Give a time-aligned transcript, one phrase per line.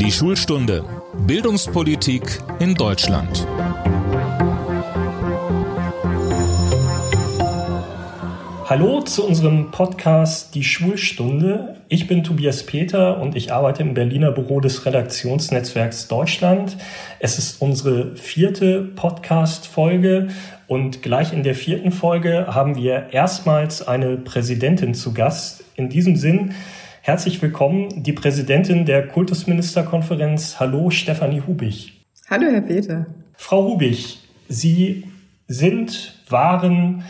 [0.00, 0.84] Die Schulstunde
[1.26, 2.22] Bildungspolitik
[2.60, 3.48] in Deutschland.
[8.64, 11.80] Hallo zu unserem Podcast Die Schulstunde.
[11.88, 16.76] Ich bin Tobias Peter und ich arbeite im Berliner Büro des Redaktionsnetzwerks Deutschland.
[17.18, 20.28] Es ist unsere vierte Podcast-Folge
[20.68, 25.64] und gleich in der vierten Folge haben wir erstmals eine Präsidentin zu Gast.
[25.74, 26.54] In diesem Sinn
[27.08, 30.60] herzlich willkommen, die Präsidentin der Kultusministerkonferenz.
[30.60, 32.04] Hallo, Stefanie Hubich.
[32.28, 33.06] Hallo, Herr Peter.
[33.34, 34.18] Frau Hubich,
[34.50, 35.04] Sie
[35.46, 37.04] sind, waren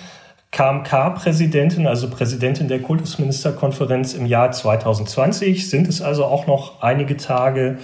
[0.52, 7.78] KMK-Präsidentin, also Präsidentin der Kultusministerkonferenz im Jahr 2020, sind es also auch noch einige Tage.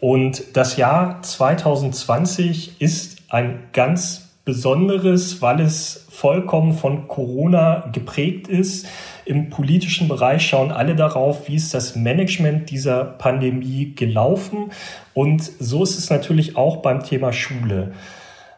[0.00, 8.88] Und das Jahr 2020 ist ein ganz besonderes, weil es vollkommen von Corona geprägt ist.
[9.28, 14.70] Im politischen Bereich schauen alle darauf, wie ist das Management dieser Pandemie gelaufen.
[15.12, 17.92] Und so ist es natürlich auch beim Thema Schule.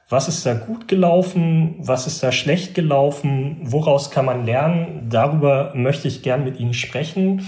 [0.09, 1.75] Was ist da gut gelaufen?
[1.78, 3.56] Was ist da schlecht gelaufen?
[3.62, 5.09] Woraus kann man lernen?
[5.11, 7.44] Darüber möchte ich gern mit Ihnen sprechen.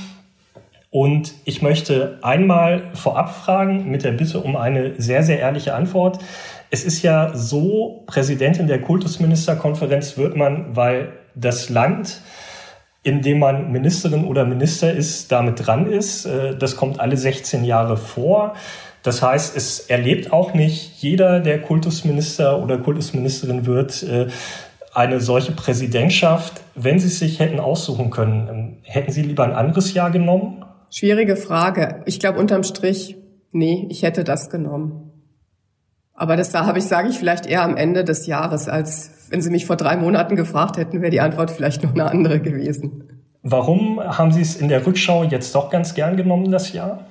[0.91, 6.19] Und ich möchte einmal vorab fragen mit der Bitte um eine sehr, sehr ehrliche Antwort.
[6.71, 12.21] Es ist ja so, Präsidentin der Kultusministerkonferenz wird man, weil das Land,
[13.03, 16.25] in dem man Ministerin oder Minister ist, damit dran ist.
[16.25, 18.55] Äh, das kommt alle 16 Jahre vor.
[19.03, 24.29] Das heißt, es erlebt auch nicht jeder, der Kultusminister oder Kultusministerin wird, äh,
[24.95, 26.61] eine solche Präsidentschaft.
[26.75, 30.65] Wenn Sie es sich hätten aussuchen können, ähm, hätten Sie lieber ein anderes Jahr genommen?
[30.91, 32.03] Schwierige Frage.
[32.07, 33.17] Ich glaube unterm Strich,
[33.51, 35.11] nee, ich hätte das genommen.
[36.15, 39.51] Aber das habe ich, sage ich vielleicht eher am Ende des Jahres, als wenn Sie
[39.51, 43.05] mich vor drei Monaten gefragt hätten, wäre die Antwort vielleicht noch eine andere gewesen.
[43.43, 47.07] Warum haben Sie es in der Rückschau jetzt doch ganz gern genommen, das Jahr?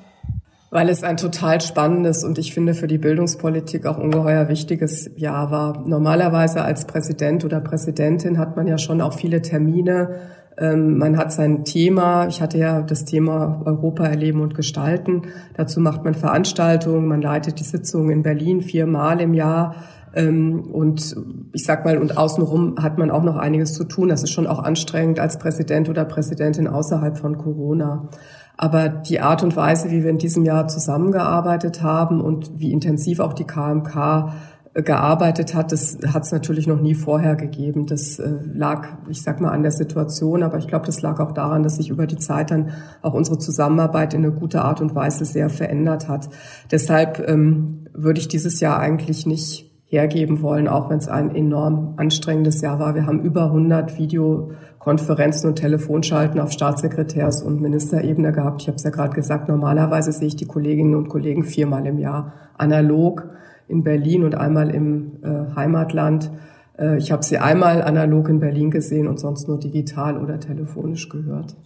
[0.73, 5.51] weil es ein total spannendes und ich finde für die Bildungspolitik auch ungeheuer wichtiges Jahr
[5.51, 5.85] war.
[5.85, 10.15] Normalerweise als Präsident oder Präsidentin hat man ja schon auch viele Termine.
[10.57, 12.27] Ähm, man hat sein Thema.
[12.27, 15.23] Ich hatte ja das Thema Europa erleben und gestalten.
[15.57, 17.05] Dazu macht man Veranstaltungen.
[17.05, 19.75] Man leitet die Sitzungen in Berlin viermal im Jahr.
[20.13, 21.15] Ähm, und
[21.53, 24.09] ich sag mal, und außenrum hat man auch noch einiges zu tun.
[24.09, 28.09] Das ist schon auch anstrengend als Präsident oder Präsidentin außerhalb von Corona.
[28.57, 33.19] Aber die Art und Weise, wie wir in diesem Jahr zusammengearbeitet haben und wie intensiv
[33.19, 34.33] auch die KMK
[34.73, 37.87] äh, gearbeitet hat, das hat es natürlich noch nie vorher gegeben.
[37.87, 41.31] Das äh, lag, ich sag mal, an der Situation, aber ich glaube, das lag auch
[41.31, 42.69] daran, dass sich über die Zeit dann
[43.01, 46.29] auch unsere Zusammenarbeit in eine gute Art und Weise sehr verändert hat.
[46.69, 51.95] Deshalb ähm, würde ich dieses Jahr eigentlich nicht hergeben wollen, auch wenn es ein enorm
[51.97, 52.95] anstrengendes Jahr war.
[52.95, 58.61] Wir haben über 100 Videokonferenzen und Telefonschalten auf Staatssekretärs- und Ministerebene gehabt.
[58.61, 61.99] Ich habe es ja gerade gesagt, normalerweise sehe ich die Kolleginnen und Kollegen viermal im
[61.99, 63.29] Jahr analog
[63.67, 66.31] in Berlin und einmal im äh, Heimatland.
[66.79, 71.09] Äh, ich habe sie einmal analog in Berlin gesehen und sonst nur digital oder telefonisch
[71.09, 71.57] gehört.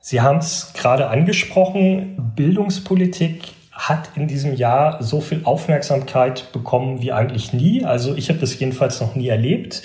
[0.00, 7.12] Sie haben es gerade angesprochen, Bildungspolitik hat in diesem Jahr so viel Aufmerksamkeit bekommen wie
[7.12, 7.84] eigentlich nie.
[7.84, 9.82] Also ich habe das jedenfalls noch nie erlebt.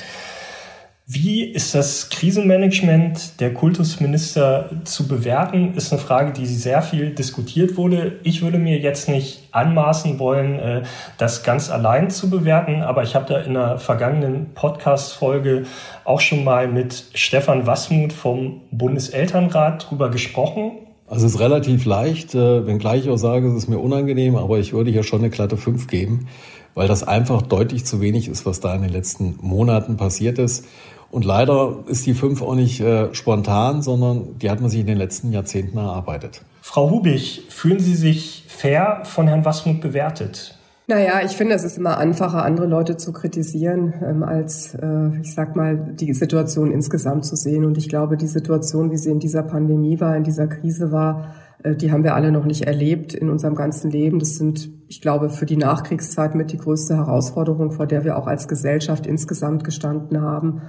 [1.06, 7.76] Wie ist das Krisenmanagement der Kultusminister zu bewerten, ist eine Frage, die sehr viel diskutiert
[7.76, 8.20] wurde.
[8.24, 10.84] Ich würde mir jetzt nicht anmaßen wollen, äh,
[11.18, 15.66] das ganz allein zu bewerten, aber ich habe da in einer vergangenen Podcast-Folge
[16.06, 20.83] auch schon mal mit Stefan Wassmuth vom Bundeselternrat drüber gesprochen.
[21.08, 24.60] Also es ist relativ leicht, äh, wenngleich ich auch sage, es ist mir unangenehm, aber
[24.60, 26.28] ich würde hier schon eine glatte 5 geben,
[26.74, 30.66] weil das einfach deutlich zu wenig ist, was da in den letzten Monaten passiert ist.
[31.12, 34.88] Und leider ist die 5 auch nicht äh, spontan, sondern die hat man sich in
[34.88, 36.42] den letzten Jahrzehnten erarbeitet.
[36.62, 40.58] Frau Hubig, fühlen Sie sich fair von Herrn Wasmut bewertet?
[40.94, 45.34] Naja, ich finde, es ist immer einfacher, andere Leute zu kritisieren, ähm, als, äh, ich
[45.34, 47.66] sag mal, die Situation insgesamt zu sehen.
[47.66, 51.34] Und ich glaube, die Situation, wie sie in dieser Pandemie war, in dieser Krise war,
[51.64, 54.20] äh, die haben wir alle noch nicht erlebt in unserem ganzen Leben.
[54.20, 58.28] Das sind, ich glaube, für die Nachkriegszeit mit die größte Herausforderung, vor der wir auch
[58.28, 60.62] als Gesellschaft insgesamt gestanden haben.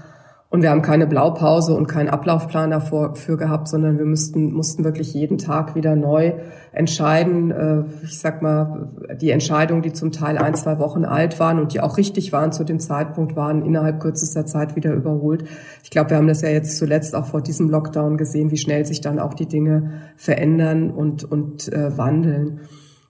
[0.55, 5.13] Und wir haben keine Blaupause und keinen Ablaufplan dafür gehabt, sondern wir müssten, mussten wirklich
[5.13, 6.35] jeden Tag wieder neu
[6.71, 7.51] entscheiden.
[7.51, 8.89] Äh, ich sag mal,
[9.21, 12.53] die Entscheidungen, die zum Teil ein, zwei Wochen alt waren und die auch richtig waren
[12.53, 15.43] zu dem Zeitpunkt, waren innerhalb kürzester Zeit wieder überholt.
[15.83, 18.87] Ich glaube, wir haben das ja jetzt zuletzt auch vor diesem Lockdown gesehen, wie schnell
[18.87, 22.61] sich dann auch die Dinge verändern und, und äh, wandeln.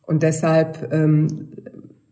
[0.01, 1.51] Und deshalb ähm,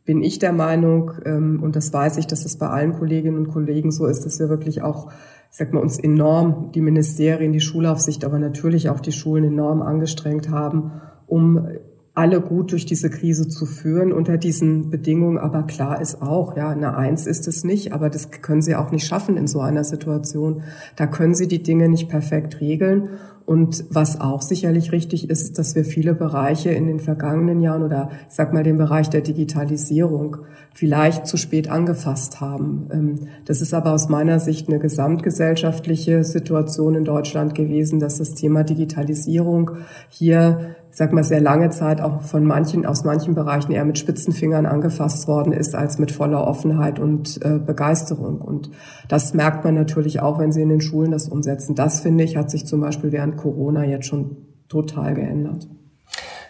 [0.04, 3.49] bin ich der Meinung, ähm, und das weiß ich, dass es bei allen Kolleginnen und
[3.49, 5.10] Kollegen so ist, dass wir wirklich auch,
[5.50, 9.82] ich sag mal, uns enorm, die Ministerien, die Schulaufsicht, aber natürlich auch die Schulen enorm
[9.82, 10.93] angestrengt haben,
[11.26, 11.66] um
[12.14, 15.38] alle gut durch diese Krise zu führen unter diesen Bedingungen.
[15.38, 18.91] Aber klar ist auch, ja, eine Eins ist es nicht, aber das können sie auch
[18.91, 20.62] nicht schaffen in so einer Situation.
[20.97, 23.09] Da können sie die Dinge nicht perfekt regeln.
[23.44, 28.11] Und was auch sicherlich richtig ist, dass wir viele Bereiche in den vergangenen Jahren oder
[28.29, 30.38] ich sag mal den Bereich der Digitalisierung
[30.75, 32.88] vielleicht zu spät angefasst haben.
[32.93, 38.35] Ähm, das ist aber aus meiner Sicht eine gesamtgesellschaftliche Situation in Deutschland gewesen, dass das
[38.35, 39.73] Thema Digitalisierung
[40.08, 43.97] hier ich sag mal, sehr lange Zeit auch von manchen, aus manchen Bereichen eher mit
[43.99, 48.43] Spitzenfingern angefasst worden ist, als mit voller Offenheit und äh, Begeisterung.
[48.43, 48.71] Und
[49.09, 51.75] das merkt man natürlich auch, wenn sie in den Schulen das umsetzen.
[51.75, 54.37] Das, finde ich, hat sich zum Beispiel während Corona jetzt schon
[54.69, 55.67] total geändert.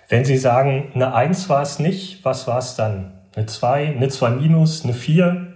[0.09, 3.12] Wenn Sie sagen, eine Eins war es nicht, was war es dann?
[3.37, 5.53] Eine Zwei, eine Zwei minus, eine Vier?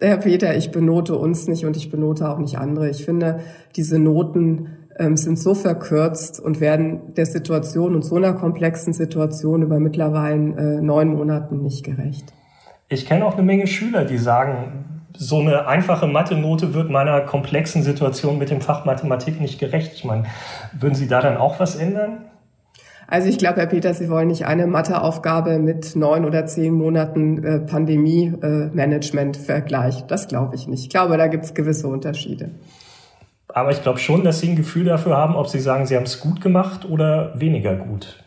[0.00, 2.90] Herr Peter, ich benote uns nicht und ich benote auch nicht andere.
[2.90, 3.40] Ich finde,
[3.74, 9.62] diese Noten ähm, sind so verkürzt und werden der Situation und so einer komplexen Situation
[9.62, 12.32] über mittlerweile äh, neun Monaten nicht gerecht.
[12.88, 17.82] Ich kenne auch eine Menge Schüler, die sagen, so eine einfache Mathe-Note wird meiner komplexen
[17.82, 19.92] Situation mit dem Fach Mathematik nicht gerecht.
[19.94, 20.24] Ich meine,
[20.78, 22.24] würden Sie da dann auch was ändern?
[23.10, 27.42] Also ich glaube, Herr Peter, Sie wollen nicht eine Matheaufgabe mit neun oder zehn Monaten
[27.42, 30.04] äh, Pandemie-Management äh, vergleichen.
[30.08, 30.82] Das glaube ich nicht.
[30.82, 32.50] Ich glaube, da gibt es gewisse Unterschiede.
[33.48, 36.04] Aber ich glaube schon, dass Sie ein Gefühl dafür haben, ob Sie sagen, Sie haben
[36.04, 38.22] es gut gemacht oder weniger gut.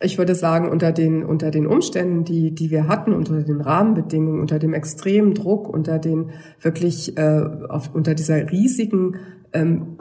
[0.00, 4.40] Ich würde sagen, unter den, unter den Umständen, die, die wir hatten, unter den Rahmenbedingungen,
[4.40, 9.16] unter dem extremen Druck, unter den wirklich, äh, auf, unter dieser riesigen
[9.52, 9.98] ähm,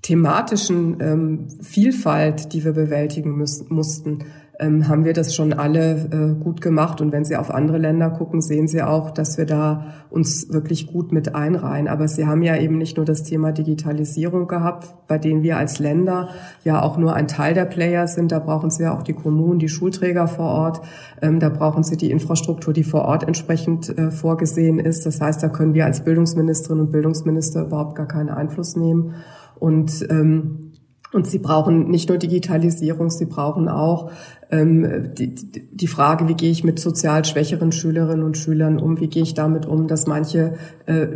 [0.00, 4.24] thematischen ähm, Vielfalt, die wir bewältigen müssen, mussten,
[4.60, 7.00] ähm, haben wir das schon alle äh, gut gemacht.
[7.00, 10.88] Und wenn Sie auf andere Länder gucken, sehen Sie auch, dass wir da uns wirklich
[10.88, 11.86] gut mit einreihen.
[11.86, 15.78] Aber Sie haben ja eben nicht nur das Thema Digitalisierung gehabt, bei denen wir als
[15.78, 16.30] Länder
[16.64, 18.32] ja auch nur ein Teil der Player sind.
[18.32, 20.80] Da brauchen Sie ja auch die Kommunen, die Schulträger vor Ort.
[21.22, 25.06] Ähm, da brauchen Sie die Infrastruktur, die vor Ort entsprechend äh, vorgesehen ist.
[25.06, 29.14] Das heißt, da können wir als Bildungsministerin und Bildungsminister überhaupt gar keinen Einfluss nehmen.
[29.60, 30.67] Und ähm,
[31.12, 34.10] und sie brauchen nicht nur Digitalisierung, sie brauchen auch
[34.50, 39.08] ähm, die, die Frage, wie gehe ich mit sozial schwächeren Schülerinnen und Schülern um, wie
[39.08, 40.54] gehe ich damit um, dass manche
[40.86, 41.08] äh,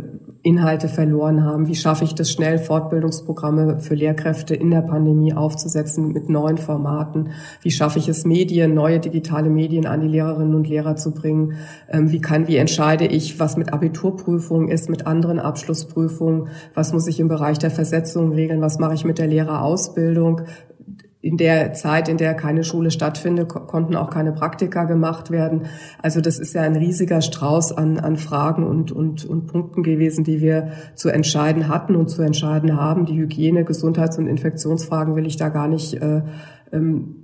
[0.43, 6.11] Inhalte verloren haben, wie schaffe ich das schnell, Fortbildungsprogramme für Lehrkräfte in der Pandemie aufzusetzen
[6.11, 7.29] mit neuen Formaten,
[7.61, 11.53] wie schaffe ich es, Medien, neue digitale Medien an die Lehrerinnen und Lehrer zu bringen,
[11.89, 17.07] ähm, wie kann, wie entscheide ich, was mit Abiturprüfungen ist, mit anderen Abschlussprüfungen, was muss
[17.07, 20.41] ich im Bereich der Versetzung regeln, was mache ich mit der Lehrerausbildung,
[21.23, 25.67] in der Zeit, in der keine Schule stattfindet, konnten auch keine Praktika gemacht werden.
[26.01, 30.25] Also das ist ja ein riesiger Strauß an, an Fragen und, und, und Punkten gewesen,
[30.25, 33.05] die wir zu entscheiden hatten und zu entscheiden haben.
[33.05, 36.23] Die Hygiene, Gesundheits- und Infektionsfragen will ich da gar nicht äh,
[36.73, 37.15] ähm,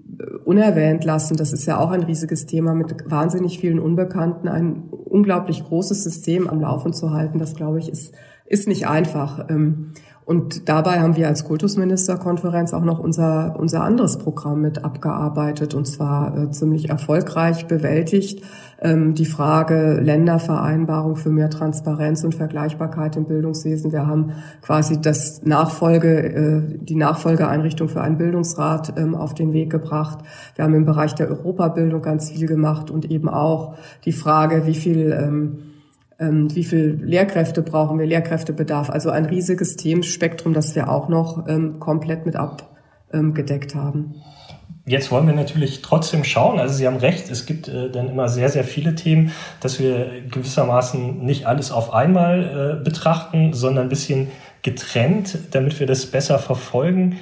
[0.46, 1.36] unerwähnt lassen.
[1.36, 6.48] Das ist ja auch ein riesiges Thema mit wahnsinnig vielen Unbekannten, ein unglaublich großes System
[6.48, 7.38] am Laufen zu halten.
[7.38, 9.50] Das, glaube ich, ist, ist nicht einfach.
[9.50, 9.92] Ähm,
[10.30, 15.86] und dabei haben wir als Kultusministerkonferenz auch noch unser, unser anderes Programm mit abgearbeitet und
[15.88, 18.44] zwar äh, ziemlich erfolgreich bewältigt.
[18.80, 23.92] Ähm, die Frage Ländervereinbarung für mehr Transparenz und Vergleichbarkeit im Bildungswesen.
[23.92, 29.72] Wir haben quasi das Nachfolge, äh, die Nachfolgeeinrichtung für einen Bildungsrat ähm, auf den Weg
[29.72, 30.20] gebracht.
[30.54, 34.76] Wir haben im Bereich der Europabildung ganz viel gemacht und eben auch die Frage, wie
[34.76, 35.69] viel ähm,
[36.20, 38.90] ähm, wie viel Lehrkräfte brauchen wir, Lehrkräftebedarf.
[38.90, 44.16] Also ein riesiges Themenspektrum, das wir auch noch ähm, komplett mit abgedeckt haben.
[44.86, 46.60] Jetzt wollen wir natürlich trotzdem schauen.
[46.60, 50.24] Also Sie haben recht, es gibt äh, dann immer sehr, sehr viele Themen, dass wir
[50.32, 54.30] gewissermaßen nicht alles auf einmal äh, betrachten, sondern ein bisschen
[54.64, 57.18] getrennt, damit wir das besser verfolgen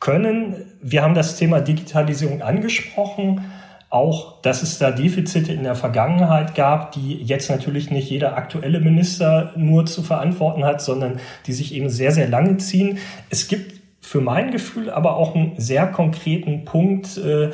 [0.00, 0.56] können.
[0.82, 3.51] Wir haben das Thema Digitalisierung angesprochen
[3.92, 8.80] auch, dass es da Defizite in der Vergangenheit gab, die jetzt natürlich nicht jeder aktuelle
[8.80, 12.98] Minister nur zu verantworten hat, sondern die sich eben sehr, sehr lange ziehen.
[13.28, 17.50] Es gibt für mein Gefühl aber auch einen sehr konkreten Punkt äh,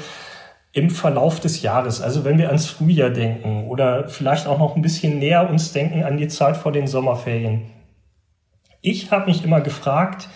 [0.73, 2.01] im Verlauf des Jahres.
[2.01, 6.05] Also wenn wir ans Frühjahr denken oder vielleicht auch noch ein bisschen näher uns denken
[6.05, 7.63] an die Zeit vor den Sommerferien.
[8.81, 10.29] Ich habe mich immer gefragt,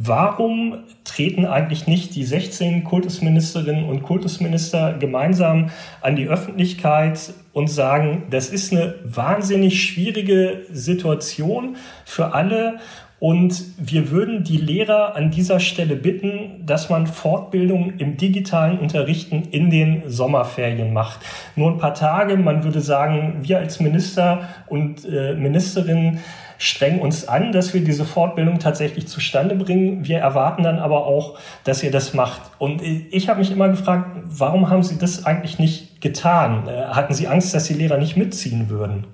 [0.00, 0.84] Warum
[1.18, 5.70] treten eigentlich nicht die 16 Kultusministerinnen und Kultusminister gemeinsam
[6.00, 12.76] an die Öffentlichkeit und sagen, das ist eine wahnsinnig schwierige Situation für alle
[13.18, 19.42] und wir würden die Lehrer an dieser Stelle bitten, dass man Fortbildung im digitalen Unterrichten
[19.50, 21.18] in den Sommerferien macht.
[21.56, 26.20] Nur ein paar Tage, man würde sagen, wir als Minister und äh, Ministerinnen
[26.58, 30.06] strengen uns an, dass wir diese Fortbildung tatsächlich zustande bringen.
[30.06, 32.42] Wir erwarten dann aber auch, dass ihr das macht.
[32.58, 36.68] Und ich habe mich immer gefragt, warum haben Sie das eigentlich nicht getan?
[36.68, 39.06] Äh, hatten Sie Angst, dass die Lehrer nicht mitziehen würden?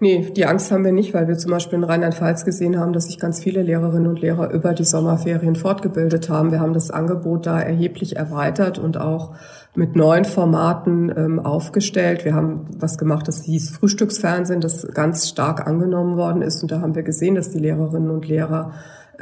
[0.00, 3.06] Nee, die Angst haben wir nicht, weil wir zum Beispiel in Rheinland-Pfalz gesehen haben, dass
[3.06, 6.50] sich ganz viele Lehrerinnen und Lehrer über die Sommerferien fortgebildet haben.
[6.50, 9.34] Wir haben das Angebot da erheblich erweitert und auch
[9.74, 12.24] mit neuen Formaten ähm, aufgestellt.
[12.24, 16.62] Wir haben was gemacht, das hieß Frühstücksfernsehen, das ganz stark angenommen worden ist.
[16.62, 18.72] Und da haben wir gesehen, dass die Lehrerinnen und Lehrer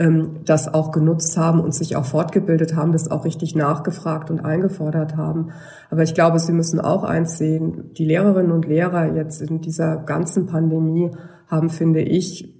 [0.01, 4.41] ähm, das auch genutzt haben und sich auch fortgebildet haben, das auch richtig nachgefragt und
[4.41, 5.51] eingefordert haben.
[5.91, 9.99] Aber ich glaube, Sie müssen auch eins sehen, die Lehrerinnen und Lehrer jetzt in dieser
[9.99, 11.11] ganzen Pandemie
[11.47, 12.57] haben, finde ich,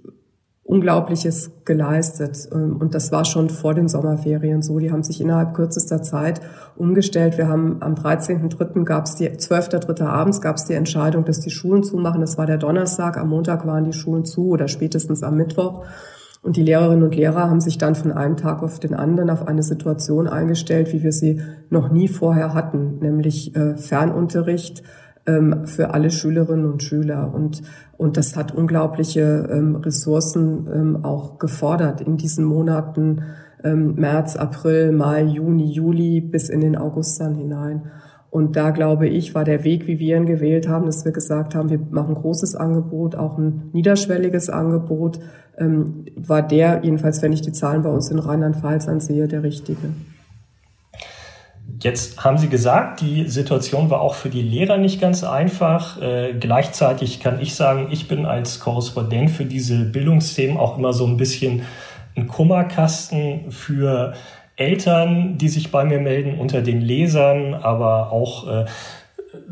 [0.63, 2.47] Unglaubliches geleistet.
[2.53, 4.77] Ähm, und das war schon vor den Sommerferien so.
[4.77, 6.39] Die haben sich innerhalb kürzester Zeit
[6.77, 7.39] umgestellt.
[7.39, 8.83] Wir haben am 13.3.
[8.85, 10.05] gab es die, 12.3.
[10.05, 12.21] abends gab es die Entscheidung, dass die Schulen zumachen.
[12.21, 13.17] Das war der Donnerstag.
[13.17, 15.83] Am Montag waren die Schulen zu oder spätestens am Mittwoch.
[16.41, 19.47] Und die Lehrerinnen und Lehrer haben sich dann von einem Tag auf den anderen auf
[19.47, 24.81] eine Situation eingestellt, wie wir sie noch nie vorher hatten, nämlich äh, Fernunterricht
[25.27, 27.31] ähm, für alle Schülerinnen und Schüler.
[27.31, 27.61] Und,
[27.95, 33.21] und das hat unglaubliche ähm, Ressourcen ähm, auch gefordert in diesen Monaten
[33.63, 37.91] März, April, Mai, Juni, Juli bis in den August dann hinein.
[38.31, 41.53] Und da glaube ich, war der Weg, wie wir ihn gewählt haben, dass wir gesagt
[41.53, 45.19] haben, wir machen großes Angebot, auch ein niederschwelliges Angebot,
[45.57, 49.89] ähm, war der, jedenfalls wenn ich die Zahlen bei uns in Rheinland-Pfalz ansehe, der richtige.
[51.81, 56.01] Jetzt haben Sie gesagt, die Situation war auch für die Lehrer nicht ganz einfach.
[56.01, 61.05] Äh, gleichzeitig kann ich sagen, ich bin als Korrespondent für diese Bildungsthemen auch immer so
[61.05, 61.63] ein bisschen
[62.15, 64.13] ein Kummerkasten für
[64.55, 68.65] Eltern, die sich bei mir melden, unter den Lesern, aber auch äh,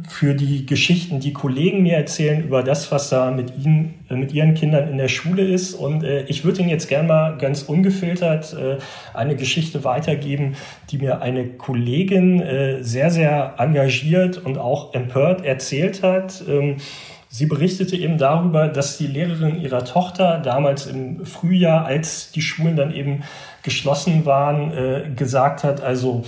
[0.07, 4.33] für die Geschichten, die Kollegen mir erzählen über das, was da mit ihnen, äh, mit
[4.33, 5.73] ihren Kindern in der Schule ist.
[5.73, 8.55] Und äh, ich würde Ihnen jetzt gerne mal ganz ungefiltert
[9.13, 10.55] eine Geschichte weitergeben,
[10.89, 12.43] die mir eine Kollegin
[12.81, 16.43] sehr, sehr engagiert und auch empört erzählt hat.
[16.47, 16.77] Ähm,
[17.31, 22.75] Sie berichtete eben darüber, dass die Lehrerin ihrer Tochter damals im Frühjahr, als die Schulen
[22.75, 23.23] dann eben
[23.69, 26.23] geschlossen waren, äh, gesagt hat, also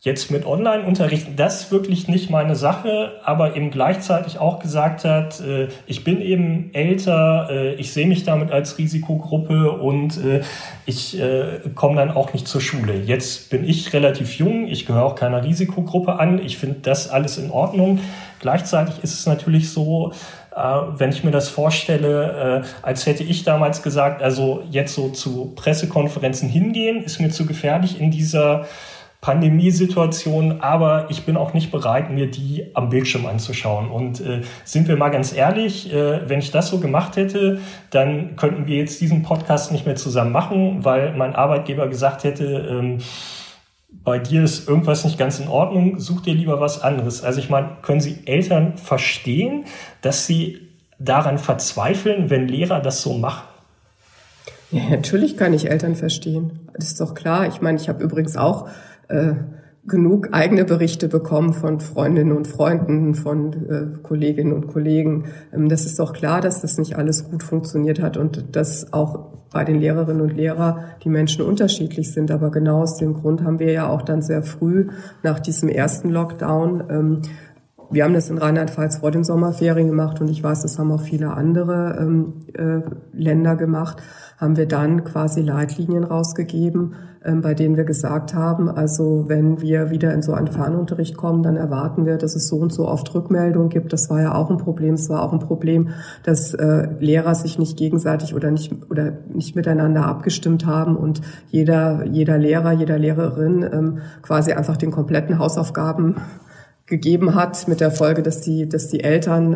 [0.00, 5.68] jetzt mit Online-Unterricht, das wirklich nicht meine Sache, aber eben gleichzeitig auch gesagt hat, äh,
[5.86, 10.42] ich bin eben älter, äh, ich sehe mich damit als Risikogruppe und äh,
[10.84, 12.96] ich äh, komme dann auch nicht zur Schule.
[12.96, 17.38] Jetzt bin ich relativ jung, ich gehöre auch keiner Risikogruppe an, ich finde das alles
[17.38, 17.98] in Ordnung.
[18.40, 20.12] Gleichzeitig ist es natürlich so,
[20.56, 25.52] wenn ich mir das vorstelle, äh, als hätte ich damals gesagt, also jetzt so zu
[25.56, 28.66] Pressekonferenzen hingehen, ist mir zu gefährlich in dieser
[29.24, 33.90] Pandemiesituation, aber ich bin auch nicht bereit, mir die am Bildschirm anzuschauen.
[33.90, 37.58] Und äh, sind wir mal ganz ehrlich, äh, wenn ich das so gemacht hätte,
[37.88, 42.44] dann könnten wir jetzt diesen Podcast nicht mehr zusammen machen, weil mein Arbeitgeber gesagt hätte,
[42.70, 42.98] ähm,
[44.02, 47.22] bei dir ist irgendwas nicht ganz in Ordnung, such dir lieber was anderes.
[47.22, 49.64] Also ich meine, können Sie Eltern verstehen,
[50.02, 53.46] dass sie daran verzweifeln, wenn Lehrer das so machen?
[54.70, 56.68] Ja, natürlich kann ich Eltern verstehen.
[56.74, 57.46] Das ist doch klar.
[57.46, 58.68] Ich meine, ich habe übrigens auch
[59.08, 59.34] äh,
[59.86, 65.24] genug eigene Berichte bekommen von Freundinnen und Freunden, von äh, Kolleginnen und Kollegen.
[65.52, 69.32] Ähm, das ist doch klar, dass das nicht alles gut funktioniert hat und dass auch
[69.52, 72.30] bei den Lehrerinnen und Lehrern die Menschen unterschiedlich sind.
[72.30, 74.88] Aber genau aus dem Grund haben wir ja auch dann sehr früh
[75.22, 77.22] nach diesem ersten Lockdown ähm,
[77.90, 81.00] wir haben das in Rheinland-Pfalz vor den Sommerferien gemacht und ich weiß, das haben auch
[81.00, 82.80] viele andere ähm, äh,
[83.12, 83.98] Länder gemacht,
[84.36, 86.94] haben wir dann quasi Leitlinien rausgegeben,
[87.40, 91.56] bei denen wir gesagt haben, also wenn wir wieder in so einen Fernunterricht kommen, dann
[91.56, 93.92] erwarten wir, dass es so und so oft Rückmeldungen gibt.
[93.92, 94.94] Das war ja auch ein Problem.
[94.94, 95.88] Es war auch ein Problem,
[96.22, 102.04] dass äh, Lehrer sich nicht gegenseitig oder nicht oder nicht miteinander abgestimmt haben und jeder
[102.04, 106.16] jeder Lehrer, jeder Lehrerin ähm, quasi einfach den kompletten Hausaufgaben
[106.86, 109.54] gegeben hat, mit der Folge, dass die, dass die Eltern,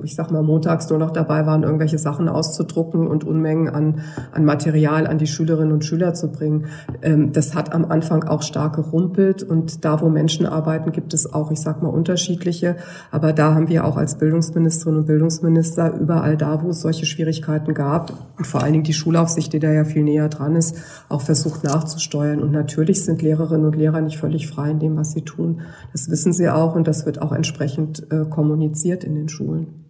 [0.00, 4.02] äh, ich sag mal, montags nur noch dabei waren, irgendwelche Sachen auszudrucken und Unmengen an,
[4.30, 6.66] an Material an die Schülerinnen und Schüler zu bringen.
[7.02, 11.32] Ähm, das hat am Anfang auch stark gerumpelt und da, wo Menschen arbeiten, gibt es
[11.32, 12.76] auch, ich sag mal, unterschiedliche.
[13.10, 17.74] Aber da haben wir auch als Bildungsministerin und Bildungsminister überall da, wo es solche Schwierigkeiten
[17.74, 20.76] gab und vor allen Dingen die Schulaufsicht, die da ja viel näher dran ist,
[21.08, 22.40] auch versucht nachzusteuern.
[22.40, 25.62] Und natürlich sind Lehrerinnen und Lehrer nicht völlig frei in dem, was sie tun.
[25.90, 29.84] Das wissen sie auch auch und das wird auch entsprechend äh, kommuniziert in den Schulen.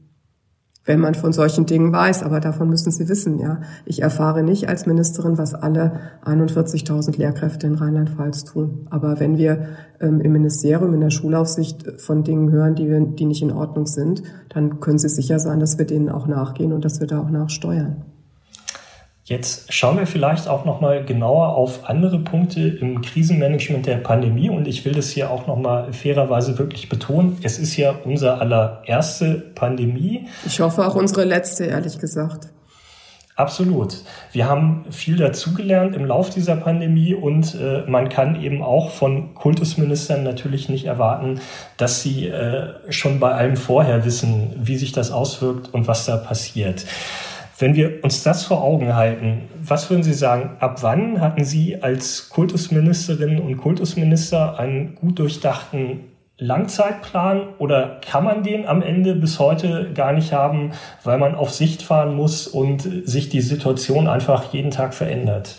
[0.84, 2.22] wenn man von solchen Dingen weiß.
[2.22, 3.60] Aber davon müssen Sie wissen, ja.
[3.84, 8.86] Ich erfahre nicht als Ministerin, was alle 41.000 Lehrkräfte in Rheinland-Pfalz tun.
[8.88, 9.66] Aber wenn wir
[10.00, 13.84] ähm, im Ministerium, in der Schulaufsicht von Dingen hören, die, wir, die nicht in Ordnung
[13.84, 17.20] sind, dann können Sie sicher sein, dass wir denen auch nachgehen und dass wir da
[17.20, 18.06] auch nachsteuern.
[19.28, 24.48] Jetzt schauen wir vielleicht auch noch mal genauer auf andere Punkte im Krisenmanagement der Pandemie
[24.48, 27.36] und ich will das hier auch noch mal fairerweise wirklich betonen.
[27.42, 30.28] Es ist ja unsere allererste Pandemie.
[30.46, 32.48] Ich hoffe auch unsere letzte, ehrlich gesagt.
[33.36, 33.98] Absolut.
[34.32, 39.34] Wir haben viel dazugelernt im Lauf dieser Pandemie und äh, man kann eben auch von
[39.34, 41.38] Kultusministern natürlich nicht erwarten,
[41.76, 46.16] dass sie äh, schon bei allem vorher wissen, wie sich das auswirkt und was da
[46.16, 46.86] passiert.
[47.60, 51.82] Wenn wir uns das vor Augen halten, was würden Sie sagen, ab wann hatten Sie
[51.82, 56.04] als Kultusministerinnen und Kultusminister einen gut durchdachten
[56.36, 60.70] Langzeitplan oder kann man den am Ende bis heute gar nicht haben,
[61.02, 65.56] weil man auf Sicht fahren muss und sich die Situation einfach jeden Tag verändert?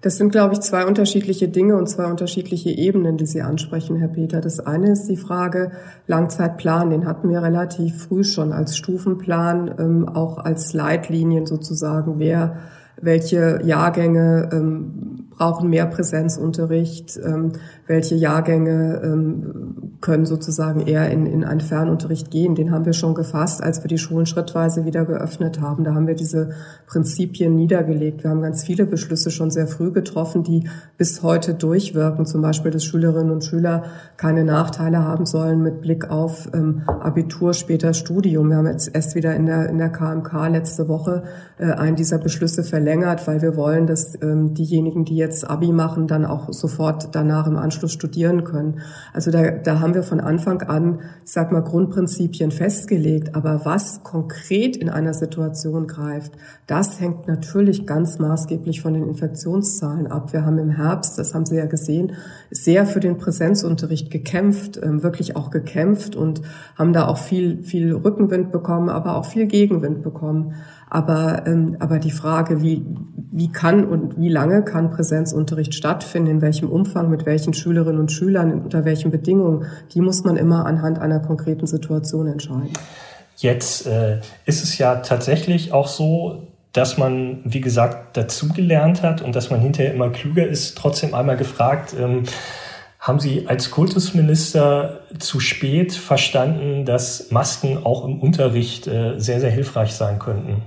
[0.00, 4.08] Das sind, glaube ich, zwei unterschiedliche Dinge und zwei unterschiedliche Ebenen, die Sie ansprechen, Herr
[4.08, 4.40] Peter.
[4.40, 5.72] Das eine ist die Frage
[6.06, 6.90] Langzeitplan.
[6.90, 12.58] Den hatten wir relativ früh schon als Stufenplan, ähm, auch als Leitlinien sozusagen, wer
[13.00, 17.52] welche Jahrgänge ähm, brauchen mehr Präsenzunterricht, ähm,
[17.86, 19.67] welche Jahrgänge ähm,
[20.00, 22.54] können sozusagen eher in, in einen Fernunterricht gehen.
[22.54, 25.82] Den haben wir schon gefasst, als wir die Schulen schrittweise wieder geöffnet haben.
[25.82, 26.50] Da haben wir diese
[26.86, 28.22] Prinzipien niedergelegt.
[28.22, 32.26] Wir haben ganz viele Beschlüsse schon sehr früh getroffen, die bis heute durchwirken.
[32.26, 33.84] Zum Beispiel, dass Schülerinnen und Schüler
[34.16, 38.50] keine Nachteile haben sollen mit Blick auf ähm, Abitur, später Studium.
[38.50, 41.24] Wir haben jetzt erst wieder in der, in der KMK letzte Woche
[41.58, 46.06] äh, einen dieser Beschlüsse verlängert, weil wir wollen, dass ähm, diejenigen, die jetzt Abi machen,
[46.06, 48.80] dann auch sofort danach im Anschluss studieren können.
[49.12, 53.34] Also da, da haben wir von Anfang an, ich sag mal, Grundprinzipien festgelegt.
[53.34, 56.32] Aber was konkret in einer Situation greift,
[56.66, 60.32] das hängt natürlich ganz maßgeblich von den Infektionszahlen ab.
[60.32, 62.12] Wir haben im Herbst, das haben Sie ja gesehen,
[62.50, 66.42] sehr für den Präsenzunterricht gekämpft, ähm, wirklich auch gekämpft und
[66.76, 70.54] haben da auch viel, viel Rückenwind bekommen, aber auch viel Gegenwind bekommen.
[70.90, 72.84] Aber, ähm, aber die Frage, wie,
[73.30, 78.10] wie kann und wie lange kann Präsenzunterricht stattfinden, in welchem Umfang, mit welchen Schülerinnen und
[78.10, 82.72] Schülern, unter welchen Bedingungen, die muss man immer anhand einer konkreten Situation entscheiden.
[83.36, 89.36] Jetzt äh, ist es ja tatsächlich auch so, dass man, wie gesagt, dazugelernt hat und
[89.36, 90.76] dass man hinterher immer klüger ist.
[90.76, 92.24] Trotzdem einmal gefragt, ähm,
[92.98, 99.50] haben Sie als Kultusminister zu spät verstanden, dass Masken auch im Unterricht äh, sehr, sehr
[99.50, 100.62] hilfreich sein könnten?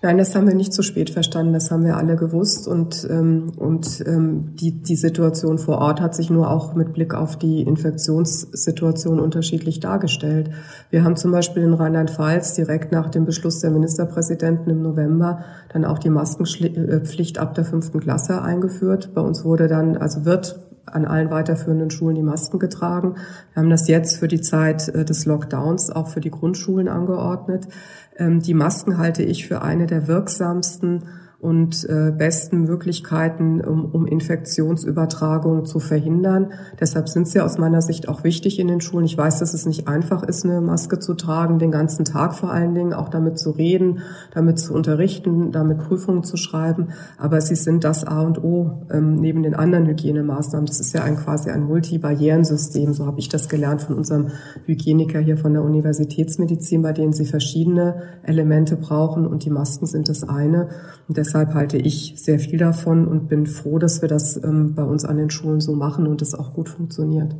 [0.00, 1.52] Nein, das haben wir nicht zu spät verstanden.
[1.52, 6.14] Das haben wir alle gewusst und ähm, und ähm, die die Situation vor Ort hat
[6.14, 10.50] sich nur auch mit Blick auf die Infektionssituation unterschiedlich dargestellt.
[10.90, 15.40] Wir haben zum Beispiel in Rheinland-Pfalz direkt nach dem Beschluss der Ministerpräsidenten im November
[15.72, 19.10] dann auch die Maskenpflicht ab der fünften Klasse eingeführt.
[19.14, 20.60] Bei uns wurde dann also wird
[20.92, 23.16] an allen weiterführenden Schulen die Masken getragen.
[23.52, 27.68] Wir haben das jetzt für die Zeit äh, des Lockdowns auch für die Grundschulen angeordnet.
[28.16, 31.04] Ähm, die Masken halte ich für eine der wirksamsten
[31.40, 36.50] und äh, besten Möglichkeiten, um, um Infektionsübertragung zu verhindern.
[36.80, 39.04] Deshalb sind sie aus meiner Sicht auch wichtig in den Schulen.
[39.04, 42.50] Ich weiß, dass es nicht einfach ist, eine Maske zu tragen, den ganzen Tag vor
[42.50, 44.00] allen Dingen, auch damit zu reden,
[44.34, 46.88] damit zu unterrichten, damit Prüfungen zu schreiben.
[47.18, 50.66] Aber sie sind das A und O ähm, neben den anderen Hygienemaßnahmen.
[50.66, 52.92] Das ist ja ein quasi ein Multibarrierensystem.
[52.94, 54.32] So habe ich das gelernt von unserem
[54.66, 60.08] Hygieniker hier von der Universitätsmedizin, bei denen sie verschiedene Elemente brauchen und die Masken sind
[60.08, 60.70] das eine.
[61.06, 64.82] Und deshalb halte ich sehr viel davon und bin froh, dass wir das ähm, bei
[64.82, 67.36] uns an den Schulen so machen und es auch gut funktioniert.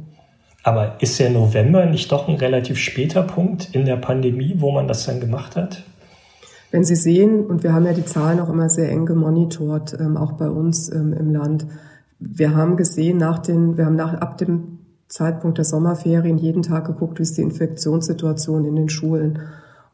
[0.63, 4.87] Aber ist der November nicht doch ein relativ später Punkt in der Pandemie, wo man
[4.87, 5.85] das dann gemacht hat?
[6.71, 10.19] Wenn Sie sehen, und wir haben ja die Zahlen auch immer sehr eng gemonitort, ähm,
[10.19, 11.67] auch bei uns ähm, im Land,
[12.19, 16.87] wir haben gesehen, nach den, wir haben nach, ab dem Zeitpunkt der Sommerferien jeden Tag
[16.87, 19.39] geguckt, wie ist die Infektionssituation in den Schulen.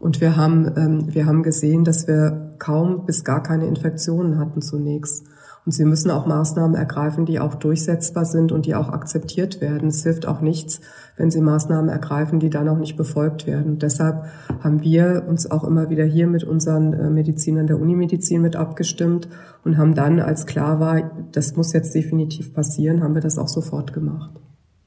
[0.01, 4.63] Und wir haben, ähm, wir haben gesehen, dass wir kaum bis gar keine Infektionen hatten
[4.63, 5.25] zunächst.
[5.67, 9.89] Und sie müssen auch Maßnahmen ergreifen, die auch durchsetzbar sind und die auch akzeptiert werden.
[9.89, 10.83] Es hilft auch nichts,
[11.17, 13.73] wenn sie Maßnahmen ergreifen, die dann auch nicht befolgt werden.
[13.73, 14.27] Und deshalb
[14.63, 19.29] haben wir uns auch immer wieder hier mit unseren äh, Medizinern der Unimedizin mit abgestimmt
[19.65, 23.49] und haben dann, als klar war, das muss jetzt definitiv passieren, haben wir das auch
[23.49, 24.33] sofort gemacht.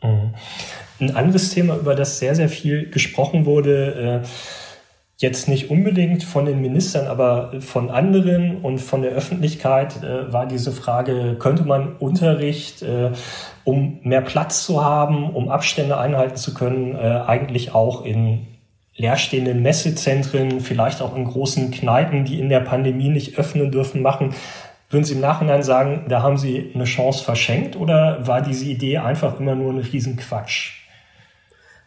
[0.03, 0.35] Mhm.
[0.99, 4.27] Ein anderes Thema, über das sehr, sehr viel gesprochen wurde, äh
[5.17, 10.45] jetzt nicht unbedingt von den Ministern, aber von anderen und von der Öffentlichkeit äh, war
[10.45, 13.11] diese Frage, könnte man Unterricht, äh,
[13.63, 18.45] um mehr Platz zu haben, um Abstände einhalten zu können, äh, eigentlich auch in
[18.95, 24.35] leerstehenden Messezentren, vielleicht auch in großen Kneipen, die in der Pandemie nicht öffnen dürfen, machen.
[24.89, 28.99] Würden Sie im Nachhinein sagen, da haben Sie eine Chance verschenkt oder war diese Idee
[28.99, 30.73] einfach immer nur ein Riesenquatsch?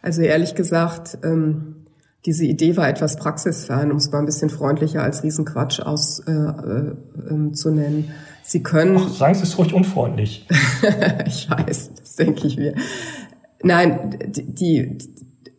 [0.03, 1.80] Also ehrlich gesagt, ähm,
[2.27, 6.99] diese Idee war etwas praxisfern, um es mal ein bisschen freundlicher als Riesenquatsch auszunennen.
[7.99, 8.97] Äh, äh, Sie können.
[8.99, 10.47] Ach, sagen Sie es ruhig unfreundlich.
[11.27, 12.75] ich weiß, das denke ich mir.
[13.63, 14.99] Nein, die, die,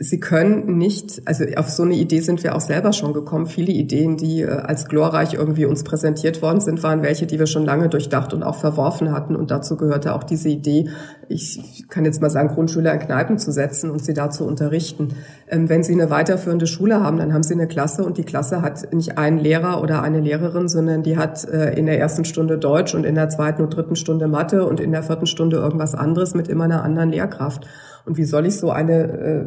[0.04, 3.46] Sie können nicht, also auf so eine Idee sind wir auch selber schon gekommen.
[3.46, 7.46] Viele Ideen, die äh, als glorreich irgendwie uns präsentiert worden sind, waren welche, die wir
[7.46, 9.36] schon lange durchdacht und auch verworfen hatten.
[9.36, 10.90] Und dazu gehörte auch diese Idee,
[11.30, 15.10] ich kann jetzt mal sagen, Grundschüler in Kneipen zu setzen und sie da zu unterrichten.
[15.48, 18.64] Ähm, wenn Sie eine weiterführende Schule haben, dann haben Sie eine Klasse und die Klasse
[18.64, 22.58] hat nicht einen Lehrer oder eine Lehrerin, sondern die hat äh, in der ersten Stunde
[22.58, 25.94] Deutsch und in der zweiten und dritten Stunde Mathe und in der vierten Stunde irgendwas
[25.94, 27.68] anderes mit immer einer anderen Lehrkraft.
[28.06, 29.46] Und wie soll ich so eine äh,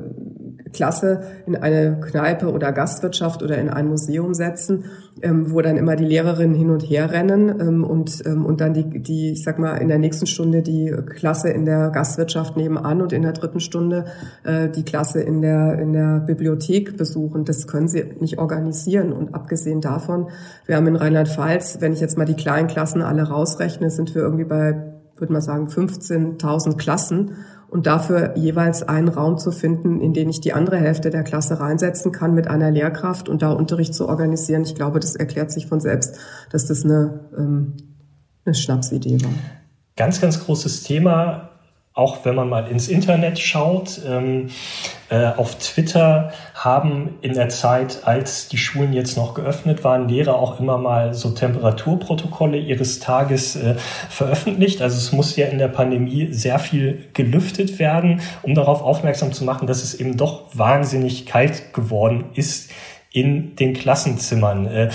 [0.73, 4.85] Klasse in eine Kneipe oder Gastwirtschaft oder in ein Museum setzen,
[5.23, 8.75] ähm, wo dann immer die Lehrerinnen hin und her rennen ähm, und, ähm, und dann
[8.75, 13.01] die, die, ich sag mal, in der nächsten Stunde die Klasse in der Gastwirtschaft nebenan
[13.01, 14.07] und in der dritten Stunde
[14.43, 17.45] äh, die Klasse in der, in der Bibliothek besuchen.
[17.45, 19.13] Das können sie nicht organisieren.
[19.13, 20.29] Und abgesehen davon,
[20.67, 24.23] wir haben in Rheinland-Pfalz, wenn ich jetzt mal die kleinen Klassen alle rausrechne, sind wir
[24.23, 27.37] irgendwie bei würde man sagen, 15.000 Klassen
[27.75, 31.59] und dafür jeweils einen Raum zu finden, in den ich die andere Hälfte der Klasse
[31.59, 34.63] reinsetzen kann mit einer Lehrkraft und da Unterricht zu organisieren.
[34.63, 36.17] Ich glaube, das erklärt sich von selbst,
[36.53, 37.73] dass das eine, ähm,
[38.45, 39.33] eine Schnapsidee war.
[39.97, 41.51] Ganz, ganz großes Thema
[41.95, 44.49] auch wenn man mal ins Internet schaut, ähm,
[45.11, 50.35] äh, auf Twitter haben in der Zeit, als die Schulen jetzt noch geöffnet waren, Lehrer
[50.35, 53.77] auch immer mal so Temperaturprotokolle ihres Tages äh,
[54.11, 54.83] veröffentlicht.
[54.83, 59.45] Also es muss ja in der Pandemie sehr viel gelüftet werden, um darauf aufmerksam zu
[59.45, 62.73] machen, dass es eben doch wahnsinnig kalt geworden ist
[63.13, 64.67] in den Klassenzimmern.
[64.67, 64.91] Äh,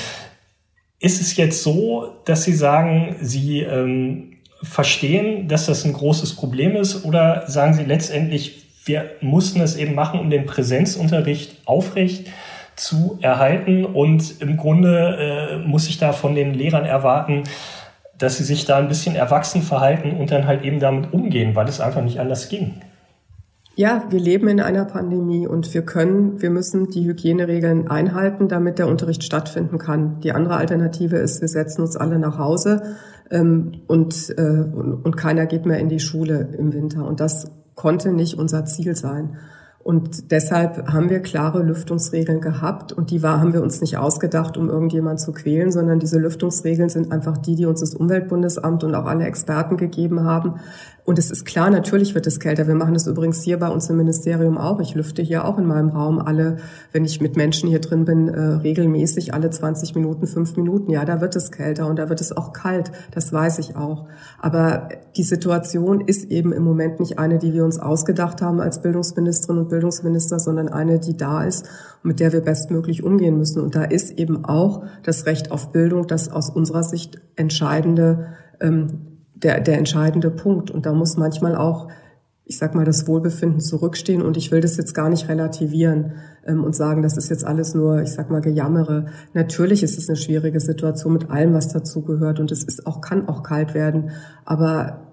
[1.00, 6.76] ist es jetzt so, dass Sie sagen, Sie ähm, verstehen, dass das ein großes Problem
[6.76, 12.28] ist oder sagen Sie letztendlich, wir mussten es eben machen, um den Präsenzunterricht aufrecht
[12.76, 17.43] zu erhalten und im Grunde äh, muss ich da von den Lehrern erwarten,
[18.17, 21.67] dass sie sich da ein bisschen erwachsen verhalten und dann halt eben damit umgehen, weil
[21.67, 22.82] es einfach nicht anders ging.
[23.76, 28.78] Ja, wir leben in einer Pandemie und wir können, wir müssen die Hygieneregeln einhalten, damit
[28.78, 30.19] der Unterricht stattfinden kann.
[30.19, 32.98] Die andere Alternative ist, wir setzen uns alle nach Hause
[33.32, 37.06] ähm, und, äh, und, und keiner geht mehr in die Schule im Winter.
[37.06, 39.38] Und das konnte nicht unser Ziel sein.
[39.82, 44.58] Und deshalb haben wir klare Lüftungsregeln gehabt und die war, haben wir uns nicht ausgedacht,
[44.58, 48.94] um irgendjemand zu quälen, sondern diese Lüftungsregeln sind einfach die, die uns das Umweltbundesamt und
[48.94, 50.60] auch alle Experten gegeben haben,
[51.10, 52.67] und es ist klar, natürlich wird es kälter.
[52.67, 54.80] Wir machen das übrigens hier bei uns im Ministerium auch.
[54.80, 56.58] Ich lüfte hier auch in meinem Raum alle,
[56.91, 60.91] wenn ich mit Menschen hier drin bin, äh, regelmäßig alle 20 Minuten, fünf Minuten.
[60.91, 62.91] Ja, da wird es kälter und da wird es auch kalt.
[63.10, 64.06] Das weiß ich auch.
[64.38, 68.84] Aber die Situation ist eben im Moment nicht eine, die wir uns ausgedacht haben als
[68.84, 71.65] Bildungsministerin und Bildungsminister, sondern eine, die da ist
[72.04, 73.63] und mit der wir bestmöglich umgehen müssen.
[73.63, 78.28] Und da ist eben auch das Recht auf Bildung das aus unserer Sicht entscheidende
[78.60, 79.09] ähm,
[79.43, 80.71] der, der entscheidende Punkt.
[80.71, 81.88] Und da muss manchmal auch,
[82.45, 84.21] ich sag mal, das Wohlbefinden zurückstehen.
[84.21, 86.13] Und ich will das jetzt gar nicht relativieren
[86.45, 89.08] ähm, und sagen, das ist jetzt alles nur, ich sag mal, Gejammere.
[89.34, 92.39] Natürlich ist es eine schwierige Situation mit allem, was dazugehört.
[92.39, 94.12] Und es ist auch, kann auch kalt werden.
[94.45, 95.08] Aber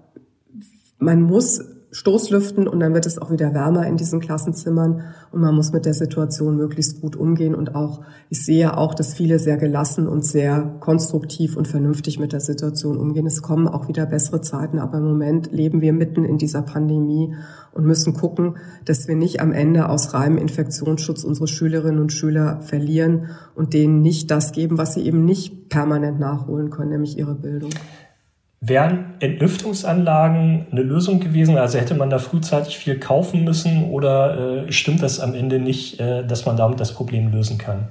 [0.99, 1.61] man muss
[1.97, 5.83] Stoßlüften und dann wird es auch wieder wärmer in diesen Klassenzimmern und man muss mit
[5.83, 10.23] der Situation möglichst gut umgehen und auch, ich sehe auch, dass viele sehr gelassen und
[10.23, 13.25] sehr konstruktiv und vernünftig mit der Situation umgehen.
[13.25, 17.33] Es kommen auch wieder bessere Zeiten, aber im Moment leben wir mitten in dieser Pandemie
[17.73, 22.61] und müssen gucken, dass wir nicht am Ende aus reinem Infektionsschutz unsere Schülerinnen und Schüler
[22.61, 27.33] verlieren und denen nicht das geben, was sie eben nicht permanent nachholen können, nämlich ihre
[27.33, 27.71] Bildung.
[28.59, 31.57] Wären Entlüftungsanlagen eine Lösung gewesen?
[31.57, 35.99] Also hätte man da frühzeitig viel kaufen müssen oder äh, stimmt das am Ende nicht,
[35.99, 37.89] äh, dass man damit das Problem lösen kann?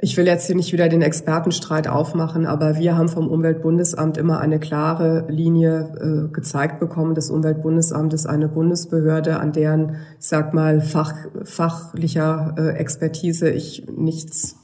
[0.00, 4.38] Ich will jetzt hier nicht wieder den Expertenstreit aufmachen, aber wir haben vom Umweltbundesamt immer
[4.38, 7.16] eine klare Linie äh, gezeigt bekommen.
[7.16, 13.88] Das Umweltbundesamt ist eine Bundesbehörde, an deren, ich sag mal, fach, fachlicher äh, Expertise ich
[13.90, 14.57] nichts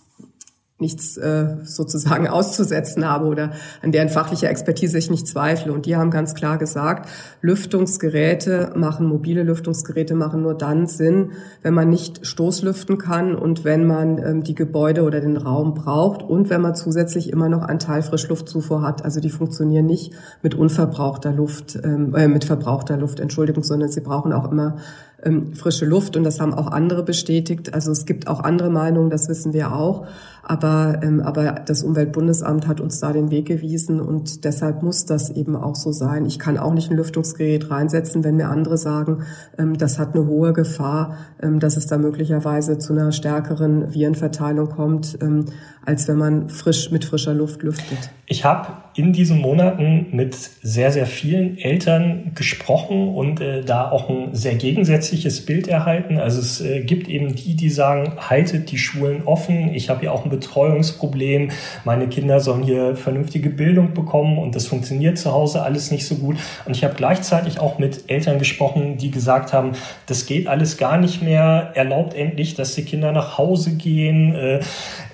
[0.81, 5.73] nichts äh, sozusagen auszusetzen habe oder an deren fachlicher Expertise ich nicht zweifle.
[5.73, 7.09] Und die haben ganz klar gesagt,
[7.43, 11.33] Lüftungsgeräte machen, mobile Lüftungsgeräte machen nur dann Sinn,
[11.63, 16.23] wenn man nicht Stoßlüften kann und wenn man ähm, die Gebäude oder den Raum braucht
[16.23, 19.05] und wenn man zusätzlich immer noch einen Teil Frischluftzufuhr hat.
[19.05, 24.01] Also die funktionieren nicht mit unverbrauchter Luft, ähm, äh, mit verbrauchter Luft, Entschuldigung, sondern sie
[24.01, 24.79] brauchen auch immer
[25.25, 27.75] ähm, frische Luft und das haben auch andere bestätigt.
[27.75, 30.07] Also es gibt auch andere Meinungen, das wissen wir auch.
[30.47, 35.31] Aber, ähm, aber das Umweltbundesamt hat uns da den Weg gewiesen und deshalb muss das
[35.31, 36.27] eben auch so sein.
[36.27, 39.23] Ich kann auch nicht ein Lüftungsgerät reinsetzen, wenn mir andere sagen,
[39.57, 44.69] ähm, das hat eine hohe Gefahr, ähm, dass es da möglicherweise zu einer stärkeren Virenverteilung
[44.69, 45.47] kommt, ähm,
[45.87, 48.11] als wenn man frisch mit frischer Luft lüftet.
[48.27, 54.09] Ich habe in diesen Monaten mit sehr, sehr vielen Eltern gesprochen und äh, da auch
[54.09, 56.17] ein sehr gegensätzliches Bild erhalten.
[56.17, 59.75] Also es äh, gibt eben die, die sagen, haltet die Schulen offen.
[59.75, 61.51] Ich habe ja auch ein Betreuungsproblem.
[61.85, 66.15] Meine Kinder sollen hier vernünftige Bildung bekommen und das funktioniert zu Hause alles nicht so
[66.15, 66.37] gut.
[66.65, 69.73] Und ich habe gleichzeitig auch mit Eltern gesprochen, die gesagt haben,
[70.07, 71.73] das geht alles gar nicht mehr.
[71.75, 74.35] Erlaubt endlich, dass die Kinder nach Hause gehen.
[74.35, 74.61] Äh,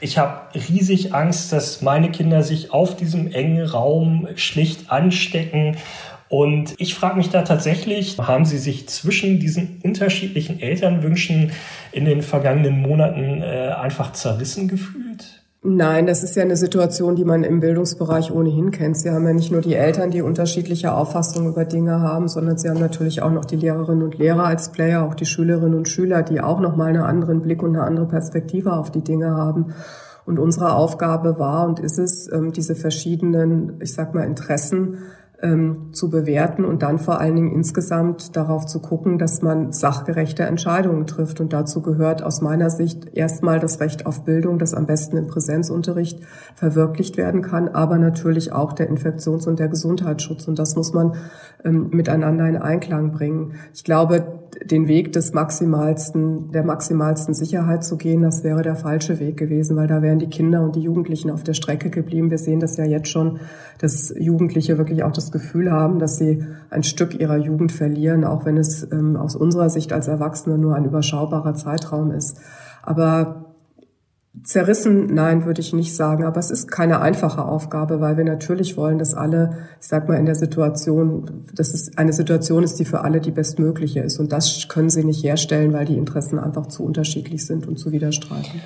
[0.01, 5.77] ich habe riesig Angst, dass meine Kinder sich auf diesem engen Raum schlicht anstecken.
[6.29, 11.51] Und ich frage mich da tatsächlich, haben Sie sich zwischen diesen unterschiedlichen Elternwünschen
[11.93, 15.40] in den vergangenen Monaten äh, einfach zerrissen gefühlt?
[15.63, 18.97] Nein, das ist ja eine Situation, die man im Bildungsbereich ohnehin kennt.
[18.97, 22.71] Sie haben ja nicht nur die Eltern, die unterschiedliche Auffassungen über Dinge haben, sondern Sie
[22.71, 26.23] haben natürlich auch noch die Lehrerinnen und Lehrer als Player, auch die Schülerinnen und Schüler,
[26.23, 29.75] die auch noch mal einen anderen Blick und eine andere Perspektive auf die Dinge haben.
[30.25, 34.97] Und unsere Aufgabe war und ist es, ähm, diese verschiedenen, ich sag mal, Interessen
[35.43, 40.43] ähm, zu bewerten und dann vor allen Dingen insgesamt darauf zu gucken, dass man sachgerechte
[40.43, 41.41] Entscheidungen trifft.
[41.41, 45.27] Und dazu gehört aus meiner Sicht erstmal das Recht auf Bildung, das am besten im
[45.27, 46.21] Präsenzunterricht
[46.55, 50.47] verwirklicht werden kann, aber natürlich auch der Infektions- und der Gesundheitsschutz.
[50.47, 51.15] Und das muss man
[51.65, 53.55] ähm, miteinander in Einklang bringen.
[53.73, 59.21] Ich glaube, den Weg des maximalsten, der maximalsten Sicherheit zu gehen, das wäre der falsche
[59.21, 62.31] Weg gewesen, weil da wären die Kinder und die Jugendlichen auf der Strecke geblieben.
[62.31, 63.41] Wir sehen das ja jetzt schon,
[63.79, 68.45] dass Jugendliche wirklich auch das Gefühl haben, dass sie ein Stück ihrer Jugend verlieren, auch
[68.45, 72.39] wenn es ähm, aus unserer Sicht als Erwachsene nur ein überschaubarer Zeitraum ist.
[72.83, 73.50] Aber
[74.45, 78.77] Zerrissen, nein, würde ich nicht sagen, aber es ist keine einfache Aufgabe, weil wir natürlich
[78.77, 82.85] wollen, dass alle, ich sag mal, in der Situation, dass es eine Situation ist, die
[82.85, 84.19] für alle die bestmögliche ist.
[84.19, 87.93] Und das können sie nicht herstellen, weil die Interessen einfach zu unterschiedlich sind und zu
[87.93, 88.61] widerstreiten.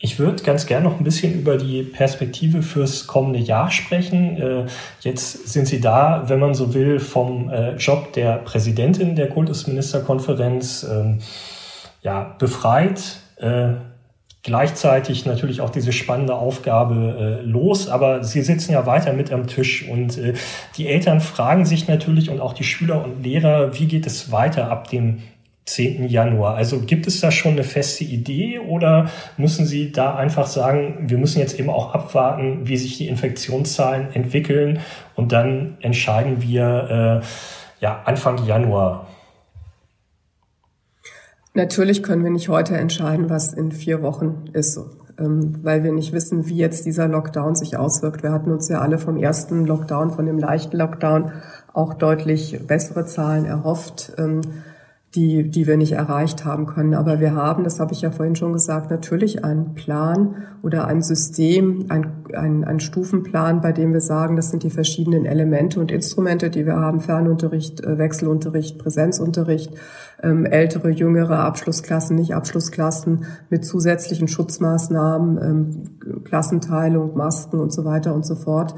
[0.00, 4.36] Ich würde ganz gerne noch ein bisschen über die Perspektive fürs kommende Jahr sprechen.
[4.36, 4.66] Äh,
[5.00, 10.86] jetzt sind Sie da, wenn man so will, vom äh, Job der Präsidentin der Kultusministerkonferenz
[10.88, 11.18] ähm,
[12.02, 13.72] ja, befreit äh,
[14.48, 19.46] gleichzeitig natürlich auch diese spannende Aufgabe äh, los, aber sie sitzen ja weiter mit am
[19.46, 20.32] Tisch und äh,
[20.78, 24.70] die Eltern fragen sich natürlich und auch die Schüler und Lehrer, wie geht es weiter
[24.70, 25.18] ab dem
[25.66, 26.08] 10.
[26.08, 26.54] Januar.
[26.54, 31.18] Also gibt es da schon eine feste Idee oder müssen Sie da einfach sagen, wir
[31.18, 34.80] müssen jetzt eben auch abwarten, wie sich die Infektionszahlen entwickeln
[35.14, 39.08] und dann entscheiden wir äh, ja Anfang Januar?
[41.58, 44.78] Natürlich können wir nicht heute entscheiden, was in vier Wochen ist,
[45.18, 48.22] ähm, weil wir nicht wissen, wie jetzt dieser Lockdown sich auswirkt.
[48.22, 51.32] Wir hatten uns ja alle vom ersten Lockdown, von dem leichten Lockdown
[51.72, 54.12] auch deutlich bessere Zahlen erhofft.
[55.14, 56.92] Die, die wir nicht erreicht haben können.
[56.92, 61.00] Aber wir haben, das habe ich ja vorhin schon gesagt, natürlich einen Plan oder ein
[61.00, 65.90] System, ein, ein, ein Stufenplan, bei dem wir sagen, das sind die verschiedenen Elemente und
[65.90, 69.72] Instrumente, die wir haben, Fernunterricht, äh, Wechselunterricht, Präsenzunterricht,
[70.22, 78.14] ähm, ältere, jüngere Abschlussklassen, nicht Abschlussklassen mit zusätzlichen Schutzmaßnahmen, ähm, Klassenteilung, Masken und so weiter
[78.14, 78.74] und so fort.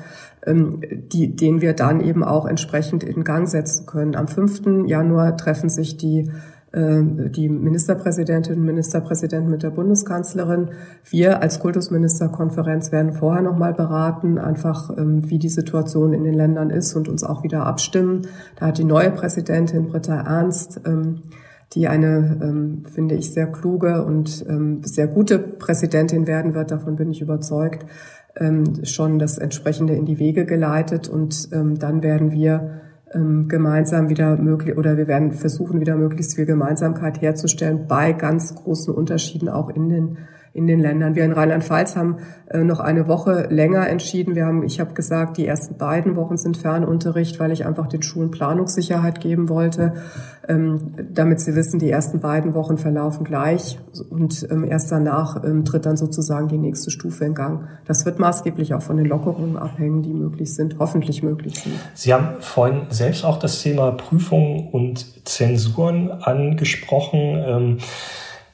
[0.47, 0.81] Ähm,
[1.13, 4.17] die, den wir dann eben auch entsprechend in Gang setzen können.
[4.17, 4.87] Am 5.
[4.87, 6.31] Januar treffen sich die
[6.73, 10.71] äh, die Ministerpräsidentin und Ministerpräsidenten mit der Bundeskanzlerin.
[11.11, 16.71] Wir als Kultusministerkonferenz werden vorher nochmal beraten, einfach ähm, wie die Situation in den Ländern
[16.71, 18.23] ist und uns auch wieder abstimmen.
[18.57, 21.23] Da hat die neue Präsidentin Britta Ernst ähm,
[21.75, 24.45] die eine, finde ich, sehr kluge und
[24.83, 27.87] sehr gute Präsidentin werden wird, davon bin ich überzeugt,
[28.37, 32.81] ähm, schon das entsprechende in die Wege geleitet und ähm, dann werden wir
[33.13, 38.55] ähm, gemeinsam wieder möglich oder wir werden versuchen wieder möglichst viel Gemeinsamkeit herzustellen bei ganz
[38.55, 40.19] großen Unterschieden auch in den
[40.53, 41.15] in den Ländern.
[41.15, 42.17] Wir in Rheinland-Pfalz haben
[42.49, 44.35] äh, noch eine Woche länger entschieden.
[44.35, 48.03] Wir haben, ich habe gesagt, die ersten beiden Wochen sind Fernunterricht, weil ich einfach den
[48.03, 49.95] Schulen Planungssicherheit geben wollte,
[50.49, 53.79] ähm, damit sie wissen, die ersten beiden Wochen verlaufen gleich
[54.11, 57.69] und ähm, erst danach ähm, tritt dann sozusagen die nächste Stufe in Gang.
[57.87, 61.75] Das wird maßgeblich auch von den Lockerungen abhängen, die möglich sind, hoffentlich möglich sind.
[61.95, 67.79] Sie haben vorhin selbst auch das Thema Prüfungen und Zensuren angesprochen.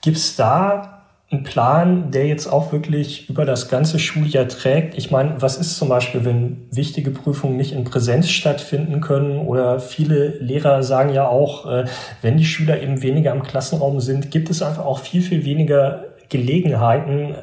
[0.02, 0.95] Gibt es da
[1.32, 4.96] ein Plan, der jetzt auch wirklich über das ganze Schuljahr trägt?
[4.96, 9.40] Ich meine, was ist zum Beispiel, wenn wichtige Prüfungen nicht in Präsenz stattfinden können?
[9.40, 11.86] Oder viele Lehrer sagen ja auch, äh,
[12.22, 16.04] wenn die Schüler eben weniger im Klassenraum sind, gibt es einfach auch viel, viel weniger
[16.28, 17.34] Gelegenheiten,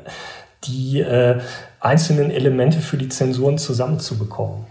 [0.64, 1.40] die äh,
[1.82, 4.66] einzelnen Elemente für die Zensuren zusammenzubekommen.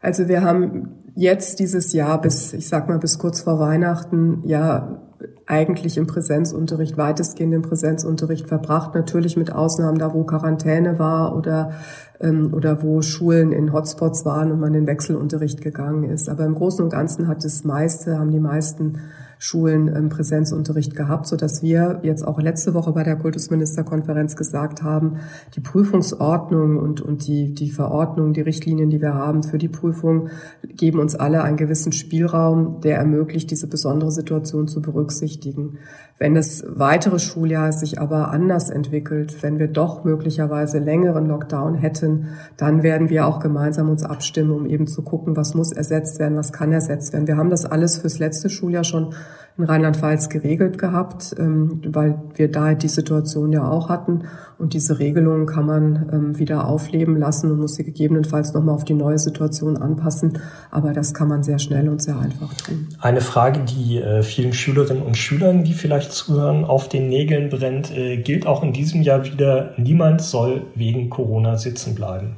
[0.00, 5.01] Also wir haben jetzt dieses Jahr bis, ich sag mal, bis kurz vor Weihnachten ja
[5.46, 8.94] eigentlich im Präsenzunterricht, weitestgehend im Präsenzunterricht verbracht.
[8.94, 11.72] Natürlich mit Ausnahmen da, wo Quarantäne war oder,
[12.20, 16.28] ähm, oder wo Schulen in Hotspots waren und man in Wechselunterricht gegangen ist.
[16.28, 18.98] Aber im Großen und Ganzen hat das meiste, haben die meisten
[19.44, 24.84] Schulen im Präsenzunterricht gehabt, so dass wir jetzt auch letzte Woche bei der Kultusministerkonferenz gesagt
[24.84, 25.16] haben,
[25.56, 30.28] die Prüfungsordnung und, und die, die Verordnung, die Richtlinien, die wir haben für die Prüfung,
[30.62, 35.78] geben uns alle einen gewissen Spielraum, der ermöglicht, diese besondere Situation zu berücksichtigen.
[36.18, 42.28] Wenn das weitere Schuljahr sich aber anders entwickelt, wenn wir doch möglicherweise längeren Lockdown hätten,
[42.56, 46.38] dann werden wir auch gemeinsam uns abstimmen, um eben zu gucken, was muss ersetzt werden,
[46.38, 47.26] was kann ersetzt werden.
[47.26, 49.14] Wir haben das alles fürs letzte Schuljahr schon
[49.58, 54.24] in Rheinland-Pfalz geregelt gehabt, ähm, weil wir da die Situation ja auch hatten.
[54.58, 58.84] Und diese Regelung kann man ähm, wieder aufleben lassen und muss sie gegebenenfalls nochmal auf
[58.84, 60.38] die neue Situation anpassen.
[60.70, 62.88] Aber das kann man sehr schnell und sehr einfach tun.
[63.00, 67.96] Eine Frage, die äh, vielen Schülerinnen und Schülern, die vielleicht zuhören, auf den Nägeln brennt,
[67.96, 72.36] äh, gilt auch in diesem Jahr wieder, niemand soll wegen Corona sitzen bleiben.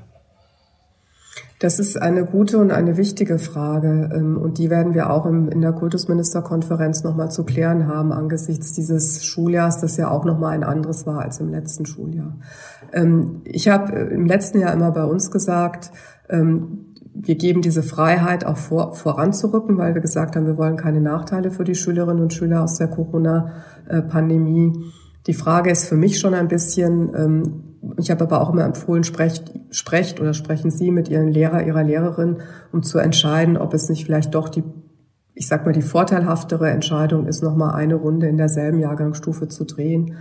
[1.60, 4.10] Das ist eine gute und eine wichtige Frage.
[4.14, 9.24] Ähm, und die werden wir auch in der Kultusministerkonferenz nochmal zu klären haben, angesichts dieses
[9.24, 12.36] Schuljahrs, das ja auch nochmal ein anderes war als im letzten Schuljahr.
[12.92, 15.92] Ähm, ich habe äh, im letzten Jahr immer bei uns gesagt,
[16.28, 21.00] ähm, wir geben diese Freiheit auch vor, voranzurücken, weil wir gesagt haben, wir wollen keine
[21.00, 24.72] Nachteile für die Schülerinnen und Schüler aus der Corona-Pandemie.
[25.28, 27.62] Die Frage ist für mich schon ein bisschen,
[27.98, 31.82] ich habe aber auch immer empfohlen, sprecht, sprecht oder sprechen Sie mit Ihren Lehrer, Ihrer
[31.82, 32.38] Lehrerin,
[32.72, 34.64] um zu entscheiden, ob es nicht vielleicht doch die,
[35.34, 40.16] ich sag mal, die vorteilhaftere Entscheidung ist, nochmal eine Runde in derselben Jahrgangsstufe zu drehen,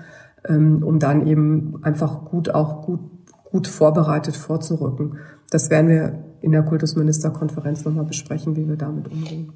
[0.47, 2.99] ähm, um dann eben einfach gut, auch gut,
[3.43, 5.17] gut vorbereitet vorzurücken.
[5.49, 9.53] Das werden wir in der Kultusministerkonferenz nochmal besprechen, wie wir damit umgehen.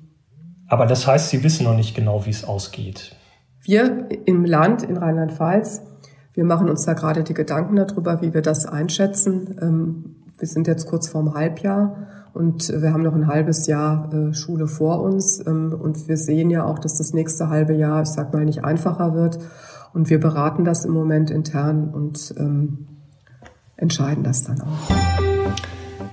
[0.67, 3.15] Aber das heißt, Sie wissen noch nicht genau, wie es ausgeht.
[3.61, 5.81] Wir im Land, in Rheinland-Pfalz,
[6.37, 9.55] wir machen uns da gerade die Gedanken darüber, wie wir das einschätzen.
[9.59, 14.35] Ähm, wir sind jetzt kurz vorm Halbjahr und wir haben noch ein halbes Jahr äh,
[14.35, 15.43] Schule vor uns.
[15.47, 18.63] Ähm, und wir sehen ja auch, dass das nächste halbe Jahr, ich sag mal, nicht
[18.63, 19.39] einfacher wird.
[19.95, 22.85] Und wir beraten das im Moment intern und ähm,
[23.75, 24.95] entscheiden das dann auch.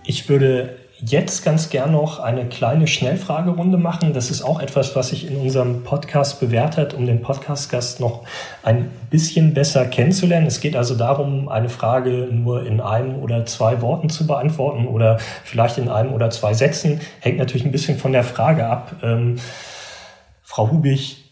[0.06, 0.70] Ich würde
[1.06, 4.12] jetzt ganz gern noch eine kleine Schnellfragerunde machen.
[4.12, 8.22] Das ist auch etwas, was sich in unserem Podcast bewährt hat, um den Podcast-Gast noch
[8.62, 10.46] ein bisschen besser kennenzulernen.
[10.46, 15.18] Es geht also darum, eine Frage nur in einem oder zwei Worten zu beantworten oder
[15.44, 17.00] vielleicht in einem oder zwei Sätzen.
[17.20, 18.96] Hängt natürlich ein bisschen von der Frage ab.
[19.02, 19.36] Ähm,
[20.42, 21.24] Frau Hubig,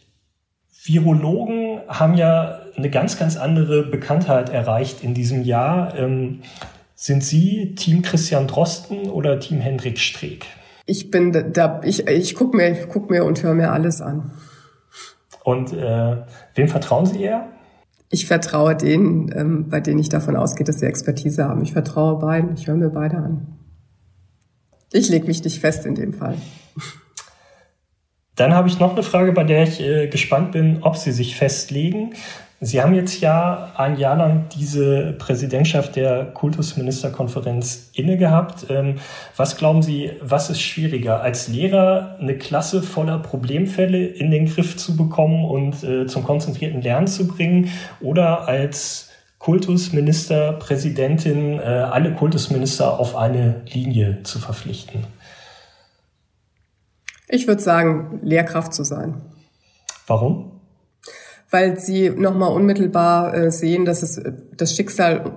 [0.84, 5.96] Virologen haben ja eine ganz, ganz andere Bekanntheit erreicht in diesem Jahr.
[5.96, 6.40] Ähm,
[7.02, 10.46] sind Sie Team Christian Drosten oder Team Hendrik Streeck?
[10.86, 14.30] Ich bin da, ich, ich gucke mir, guck mir und höre mir alles an.
[15.42, 16.18] Und äh,
[16.54, 17.48] wem vertrauen Sie eher?
[18.08, 21.62] Ich vertraue denen, ähm, bei denen ich davon ausgehe, dass sie Expertise haben.
[21.62, 23.58] Ich vertraue beiden, ich höre mir beide an.
[24.92, 26.36] Ich lege mich nicht fest in dem Fall.
[28.36, 31.34] Dann habe ich noch eine Frage, bei der ich äh, gespannt bin, ob Sie sich
[31.34, 32.14] festlegen.
[32.64, 38.66] Sie haben jetzt ja ein Jahr lang diese Präsidentschaft der Kultusministerkonferenz inne gehabt.
[38.70, 39.00] Ähm,
[39.36, 44.76] was glauben Sie, was ist schwieriger, als Lehrer eine Klasse voller Problemfälle in den Griff
[44.76, 47.68] zu bekommen und äh, zum konzentrierten Lernen zu bringen
[48.00, 55.04] oder als Kultusministerpräsidentin äh, alle Kultusminister auf eine Linie zu verpflichten?
[57.26, 59.20] Ich würde sagen, Lehrkraft zu sein.
[60.06, 60.51] Warum?
[61.52, 65.32] Weil sie nochmal unmittelbar äh, sehen, dass es äh, das Schicksal,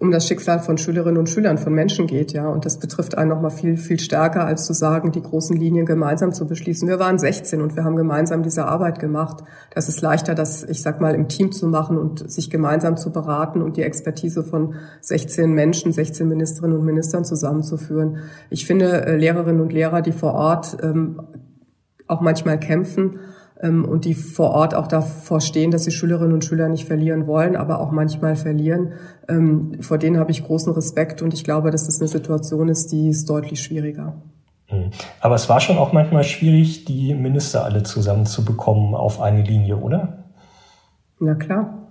[0.00, 2.48] um das Schicksal von Schülerinnen und Schülern, von Menschen geht, ja.
[2.48, 6.32] Und das betrifft einen nochmal viel, viel stärker, als zu sagen, die großen Linien gemeinsam
[6.32, 6.88] zu beschließen.
[6.88, 9.44] Wir waren 16 und wir haben gemeinsam diese Arbeit gemacht.
[9.72, 13.12] Das ist leichter, das, ich sag mal, im Team zu machen und sich gemeinsam zu
[13.12, 18.16] beraten und die Expertise von 16 Menschen, 16 Ministerinnen und Ministern zusammenzuführen.
[18.50, 21.22] Ich finde, äh, Lehrerinnen und Lehrer, die vor Ort ähm,
[22.08, 23.20] auch manchmal kämpfen,
[23.62, 27.56] und die vor Ort auch davor stehen, dass die Schülerinnen und Schüler nicht verlieren wollen,
[27.56, 28.92] aber auch manchmal verlieren.
[29.28, 32.92] Ähm, vor denen habe ich großen Respekt und ich glaube, dass das eine Situation ist,
[32.92, 34.14] die ist deutlich schwieriger.
[34.70, 34.90] Mhm.
[35.20, 40.24] Aber es war schon auch manchmal schwierig, die Minister alle zusammenzubekommen auf eine Linie, oder?
[41.18, 41.88] Na klar.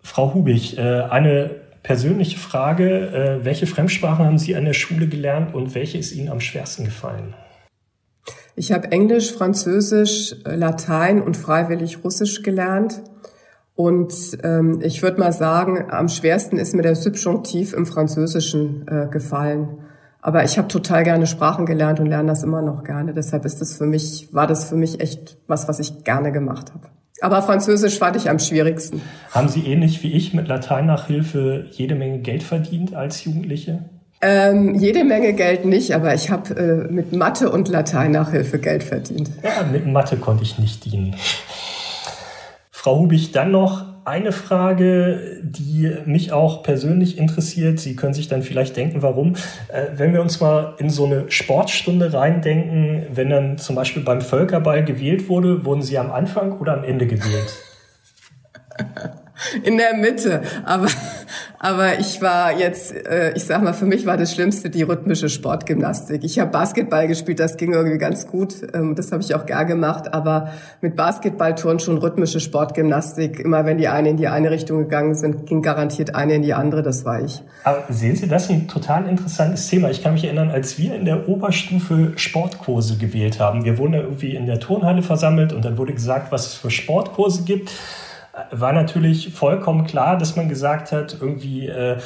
[0.00, 1.50] Frau Hubig, äh, eine
[1.82, 3.40] persönliche Frage.
[3.40, 6.84] Äh, welche Fremdsprachen haben Sie an der Schule gelernt und welche ist Ihnen am schwersten
[6.84, 7.34] gefallen?
[8.58, 13.02] Ich habe Englisch, Französisch, Latein und freiwillig Russisch gelernt.
[13.74, 19.08] Und ähm, ich würde mal sagen, am schwersten ist mir der Subjunktiv im Französischen äh,
[19.08, 19.80] gefallen.
[20.22, 23.12] Aber ich habe total gerne Sprachen gelernt und lerne das immer noch gerne.
[23.12, 26.72] Deshalb ist das für mich, war das für mich echt was, was ich gerne gemacht
[26.72, 26.88] habe.
[27.20, 29.02] Aber Französisch fand ich am schwierigsten.
[29.32, 33.84] Haben Sie ähnlich wie ich mit Lateinnachhilfe jede Menge Geld verdient als Jugendliche?
[34.28, 39.30] Ähm, jede Menge Geld nicht, aber ich habe äh, mit Mathe und Lateinnachhilfe Geld verdient.
[39.44, 41.14] Ja, mit Mathe konnte ich nicht dienen.
[42.72, 47.78] Frau Hubig, dann noch eine Frage, die mich auch persönlich interessiert.
[47.78, 49.36] Sie können sich dann vielleicht denken, warum.
[49.68, 54.22] Äh, wenn wir uns mal in so eine Sportstunde reindenken, wenn dann zum Beispiel beim
[54.22, 57.54] Völkerball gewählt wurde, wurden Sie am Anfang oder am Ende gewählt?
[59.62, 60.42] in der Mitte.
[60.64, 60.88] Aber,
[61.58, 65.28] aber ich war jetzt, äh, ich sag mal, für mich war das Schlimmste die rhythmische
[65.28, 66.22] Sportgymnastik.
[66.24, 68.54] Ich habe Basketball gespielt, das ging irgendwie ganz gut.
[68.74, 70.12] Ähm, das habe ich auch gern gemacht.
[70.12, 70.50] Aber
[70.80, 73.40] mit Basketballtouren schon rhythmische Sportgymnastik.
[73.40, 76.54] Immer wenn die eine in die eine Richtung gegangen sind, ging garantiert eine in die
[76.54, 76.82] andere.
[76.82, 77.42] Das war ich.
[77.64, 79.90] Aber sehen Sie, das ist ein total interessantes Thema.
[79.90, 83.64] Ich kann mich erinnern, als wir in der Oberstufe Sportkurse gewählt haben.
[83.64, 87.44] Wir wurden irgendwie in der Turnhalle versammelt und dann wurde gesagt, was es für Sportkurse
[87.44, 87.72] gibt
[88.50, 91.98] war natürlich vollkommen klar, dass man gesagt hat, irgendwie äh,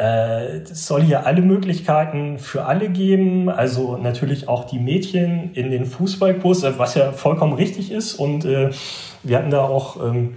[0.00, 5.70] äh, es soll hier alle Möglichkeiten für alle geben, also natürlich auch die Mädchen in
[5.70, 8.14] den Fußballkurs, was ja vollkommen richtig ist.
[8.14, 8.70] Und äh,
[9.22, 10.34] wir hatten da auch ähm,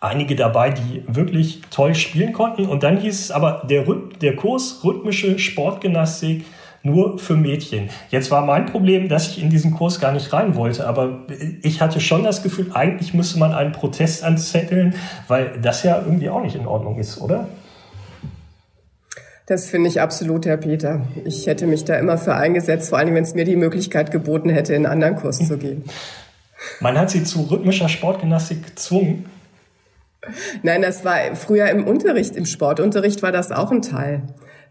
[0.00, 2.66] einige dabei, die wirklich toll spielen konnten.
[2.66, 3.84] Und dann hieß es aber, der,
[4.20, 6.44] der Kurs rhythmische Sportgymnastik
[6.82, 7.90] nur für Mädchen.
[8.10, 11.26] Jetzt war mein Problem, dass ich in diesen Kurs gar nicht rein wollte, aber
[11.62, 14.94] ich hatte schon das Gefühl, eigentlich müsste man einen Protest anzetteln,
[15.28, 17.48] weil das ja irgendwie auch nicht in Ordnung ist, oder?
[19.46, 21.00] Das finde ich absolut, Herr Peter.
[21.24, 24.48] Ich hätte mich da immer für eingesetzt, vor allem wenn es mir die Möglichkeit geboten
[24.48, 25.84] hätte, in einen anderen Kurs zu gehen.
[26.78, 29.26] Man hat sie zu rhythmischer Sportgymnastik gezwungen.
[30.62, 34.22] Nein, das war früher im Unterricht, im Sportunterricht war das auch ein Teil.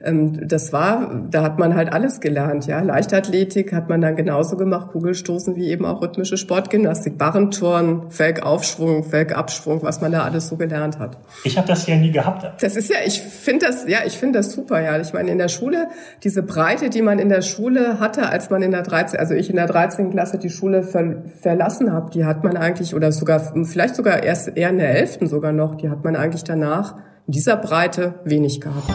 [0.02, 2.80] Ähm, das war, da hat man halt alles gelernt, ja.
[2.82, 9.84] Leichtathletik hat man dann genauso gemacht, Kugelstoßen wie eben auch rhythmische Sportgymnastik, Barrenturnen, Felgaufschwung, Felgabschwung,
[9.84, 11.18] was man da alles so gelernt hat.
[11.44, 12.64] Ich habe das ja nie gehabt.
[12.64, 14.98] Das ist ja, ich finde das, ja, ich finde das super, ja.
[15.00, 15.90] Ich meine, in der Schule,
[16.24, 19.50] diese Breite, die man in der Schule hatte, als man in der 13, also ich
[19.50, 20.12] in der 13.
[20.12, 24.56] Klasse die Schule ver, verlassen habe, die hat man eigentlich, oder sogar, vielleicht sogar erst
[24.56, 25.20] eher in der 11.
[25.24, 26.96] sogar noch, die hat man eigentlich danach
[27.28, 28.90] in dieser Breite wenig gehabt.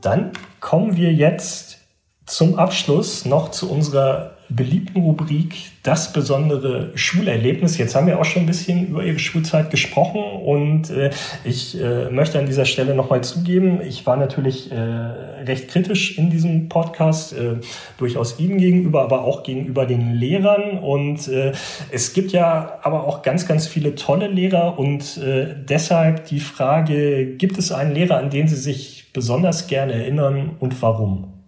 [0.00, 1.78] Dann kommen wir jetzt
[2.26, 7.78] zum Abschluss noch zu unserer beliebten Rubrik Das besondere Schulerlebnis.
[7.78, 11.10] Jetzt haben wir auch schon ein bisschen über Ihre Schulzeit gesprochen und äh,
[11.44, 16.30] ich äh, möchte an dieser Stelle nochmal zugeben, ich war natürlich äh, recht kritisch in
[16.30, 17.56] diesem Podcast, äh,
[17.96, 21.52] durchaus Ihnen gegenüber, aber auch gegenüber den Lehrern und äh,
[21.90, 27.36] es gibt ja aber auch ganz, ganz viele tolle Lehrer und äh, deshalb die Frage,
[27.36, 31.39] gibt es einen Lehrer, an den Sie sich besonders gerne erinnern und warum?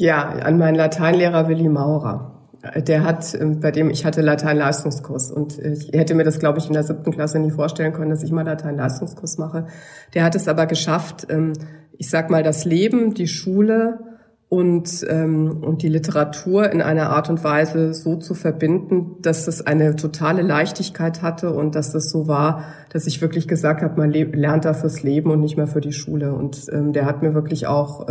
[0.00, 2.40] Ja, an meinen Lateinlehrer Willi Maurer.
[2.74, 6.66] Der hat, ähm, bei dem ich hatte Latein-Leistungskurs und ich hätte mir das, glaube ich,
[6.68, 9.66] in der siebten Klasse nie vorstellen können, dass ich mal Latein-Leistungskurs mache.
[10.14, 11.52] Der hat es aber geschafft, ähm,
[11.98, 13.98] ich sag mal, das Leben, die Schule
[14.48, 19.66] und, ähm, und die Literatur in einer Art und Weise so zu verbinden, dass es
[19.66, 24.10] eine totale Leichtigkeit hatte und dass es so war, dass ich wirklich gesagt habe, man
[24.10, 26.32] lernt da fürs Leben und nicht mehr für die Schule.
[26.32, 28.08] Und der hat mir wirklich auch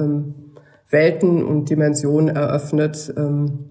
[0.89, 3.13] Welten und Dimensionen eröffnet.
[3.15, 3.69] Ähm,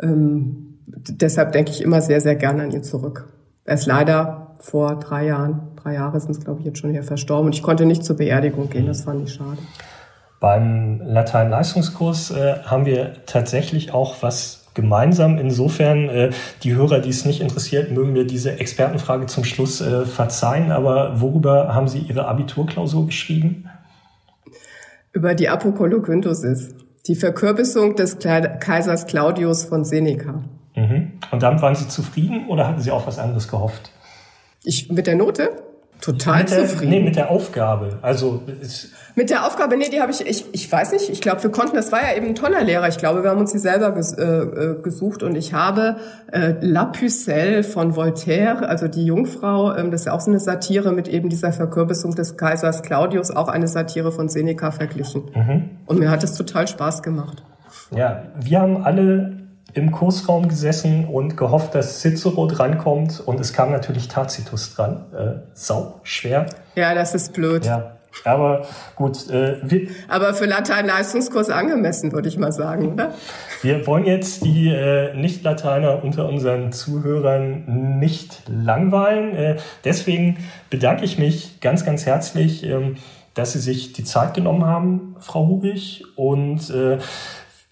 [0.00, 3.28] ähm, deshalb denke ich immer sehr, sehr gerne an ihn zurück.
[3.64, 7.02] Er ist leider vor drei Jahren, drei Jahre sind es, glaube ich, jetzt schon hier
[7.02, 9.58] verstorben und ich konnte nicht zur Beerdigung gehen, das fand ich schade.
[10.40, 15.38] Beim Latein-Leistungskurs äh, haben wir tatsächlich auch was gemeinsam.
[15.38, 16.30] Insofern, äh,
[16.62, 20.70] die Hörer, die es nicht interessiert, mögen mir diese Expertenfrage zum Schluss äh, verzeihen.
[20.70, 23.68] Aber worüber haben Sie Ihre Abiturklausur geschrieben?
[25.16, 26.44] Über die Apokolokynthos
[27.06, 30.44] die Verkürbissung des Kaisers Claudius von Seneca.
[30.76, 31.12] Mhm.
[31.30, 33.90] Und damit waren Sie zufrieden oder hatten Sie auch was anderes gehofft?
[34.62, 35.50] Ich mit der Note?
[36.06, 36.90] Total mit der, zufrieden.
[36.90, 37.98] Nee, mit der Aufgabe.
[38.00, 38.42] Also
[39.16, 41.74] mit der Aufgabe, nee, die habe ich, ich, ich weiß nicht, ich glaube, wir konnten,
[41.74, 42.86] das war ja eben ein toller Lehrer.
[42.88, 45.96] Ich glaube, wir haben uns die selber ges, äh, äh, gesucht und ich habe
[46.30, 50.38] äh, La Pucelle von Voltaire, also die Jungfrau, ähm, das ist ja auch so eine
[50.38, 55.24] Satire mit eben dieser Verkürbissung des Kaisers Claudius, auch eine Satire von Seneca verglichen.
[55.34, 55.70] Mhm.
[55.86, 57.42] Und mir hat es total Spaß gemacht.
[57.96, 59.45] Ja, wir haben alle
[59.76, 65.04] im Kursraum gesessen und gehofft, dass Cicero drankommt und es kam natürlich Tacitus dran.
[65.14, 66.46] Äh, sau schwer.
[66.74, 67.66] Ja, das ist blöd.
[67.66, 69.28] Ja, aber gut.
[69.28, 73.12] Äh, wir, aber für Latein-Leistungskurs angemessen, würde ich mal sagen, oder?
[73.60, 79.34] Wir wollen jetzt die äh, Nicht-Lateiner unter unseren Zuhörern nicht langweilen.
[79.34, 80.38] Äh, deswegen
[80.70, 82.96] bedanke ich mich ganz, ganz herzlich, ähm,
[83.34, 86.04] dass Sie sich die Zeit genommen haben, Frau Hubig.
[86.16, 86.98] Und äh,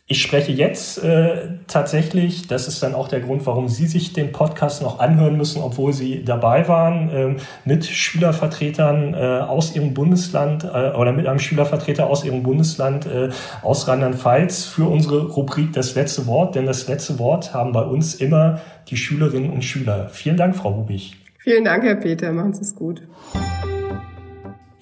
[0.06, 4.32] ich spreche jetzt äh, tatsächlich, das ist dann auch der Grund, warum Sie sich den
[4.32, 10.64] Podcast noch anhören müssen, obwohl Sie dabei waren, äh, mit Schülervertretern äh, aus Ihrem Bundesland
[10.64, 13.30] äh, oder mit einem Schülervertreter aus Ihrem Bundesland äh,
[13.62, 16.54] aus Rheinland-Pfalz für unsere Rubrik Das letzte Wort.
[16.54, 20.10] Denn das letzte Wort haben bei uns immer die Schülerinnen und Schüler.
[20.10, 21.16] Vielen Dank, Frau Hubig.
[21.38, 22.30] Vielen Dank, Herr Peter.
[22.30, 23.00] Machen Sie es gut.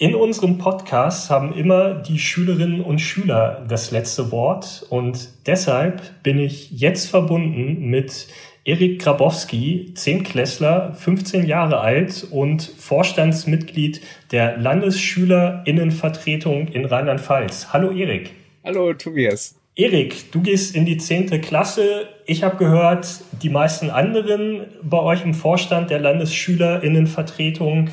[0.03, 6.39] In unserem Podcast haben immer die Schülerinnen und Schüler das letzte Wort und deshalb bin
[6.39, 8.27] ich jetzt verbunden mit
[8.65, 14.01] Erik Grabowski, Zehntklässler, 15 Jahre alt und Vorstandsmitglied
[14.33, 17.67] der Landesschülerinnenvertretung in Rheinland-Pfalz.
[17.71, 18.31] Hallo Erik.
[18.65, 19.55] Hallo Tobias.
[19.77, 22.09] Erik, du gehst in die zehnte Klasse.
[22.25, 23.07] Ich habe gehört,
[23.41, 27.91] die meisten anderen bei euch im Vorstand der Landesschülerinnenvertretung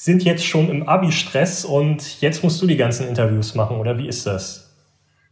[0.00, 4.08] sind jetzt schon im Abi-Stress und jetzt musst du die ganzen Interviews machen, oder wie
[4.08, 4.74] ist das?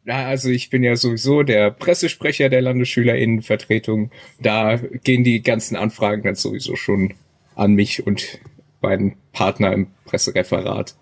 [0.05, 4.11] Na, also ich bin ja sowieso der Pressesprecher der Landesschülerinnenvertretung.
[4.39, 7.15] Da gehen die ganzen Anfragen dann sowieso schon
[7.55, 8.41] an mich und
[8.83, 10.97] meinen Partner im Pressereferat.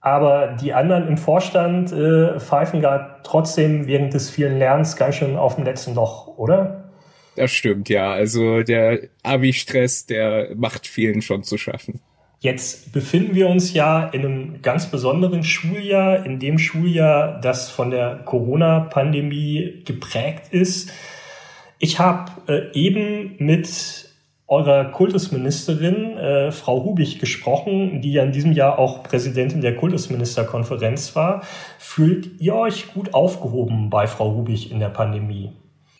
[0.00, 5.36] Aber die anderen im Vorstand äh, pfeifen gerade trotzdem während des vielen Lernens ganz schön
[5.36, 6.90] auf dem letzten Loch, oder?
[7.36, 8.10] Das stimmt, ja.
[8.10, 12.00] Also der Abi-Stress, der macht vielen schon zu schaffen.
[12.42, 17.90] Jetzt befinden wir uns ja in einem ganz besonderen Schuljahr, in dem Schuljahr, das von
[17.90, 20.90] der Corona-Pandemie geprägt ist.
[21.78, 24.08] Ich habe äh, eben mit
[24.46, 31.14] eurer Kultusministerin, äh, Frau Hubig, gesprochen, die ja in diesem Jahr auch Präsidentin der Kultusministerkonferenz
[31.14, 31.42] war.
[31.78, 35.52] Fühlt ihr euch gut aufgehoben bei Frau Hubig in der Pandemie?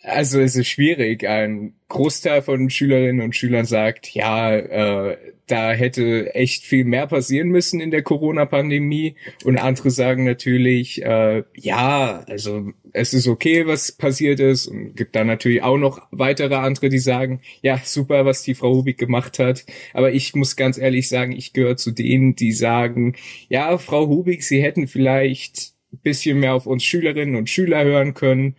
[0.03, 1.27] Also es ist schwierig.
[1.27, 7.49] Ein Großteil von Schülerinnen und Schülern sagt, ja, äh, da hätte echt viel mehr passieren
[7.49, 9.15] müssen in der Corona-Pandemie.
[9.43, 14.67] Und andere sagen natürlich, äh, ja, also es ist okay, was passiert ist.
[14.67, 18.73] Und gibt dann natürlich auch noch weitere andere, die sagen, ja, super, was die Frau
[18.73, 19.65] Hubig gemacht hat.
[19.93, 23.15] Aber ich muss ganz ehrlich sagen, ich gehöre zu denen, die sagen,
[23.49, 28.15] ja, Frau Hubig, Sie hätten vielleicht ein bisschen mehr auf uns Schülerinnen und Schüler hören
[28.15, 28.55] können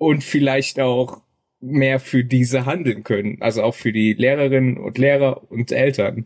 [0.00, 1.20] und vielleicht auch
[1.60, 3.36] mehr für diese handeln können.
[3.40, 6.24] Also auch für die Lehrerinnen und Lehrer und Eltern.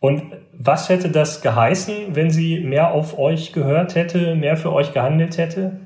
[0.00, 0.22] Und
[0.54, 5.36] was hätte das geheißen, wenn sie mehr auf euch gehört hätte, mehr für euch gehandelt
[5.36, 5.78] hätte?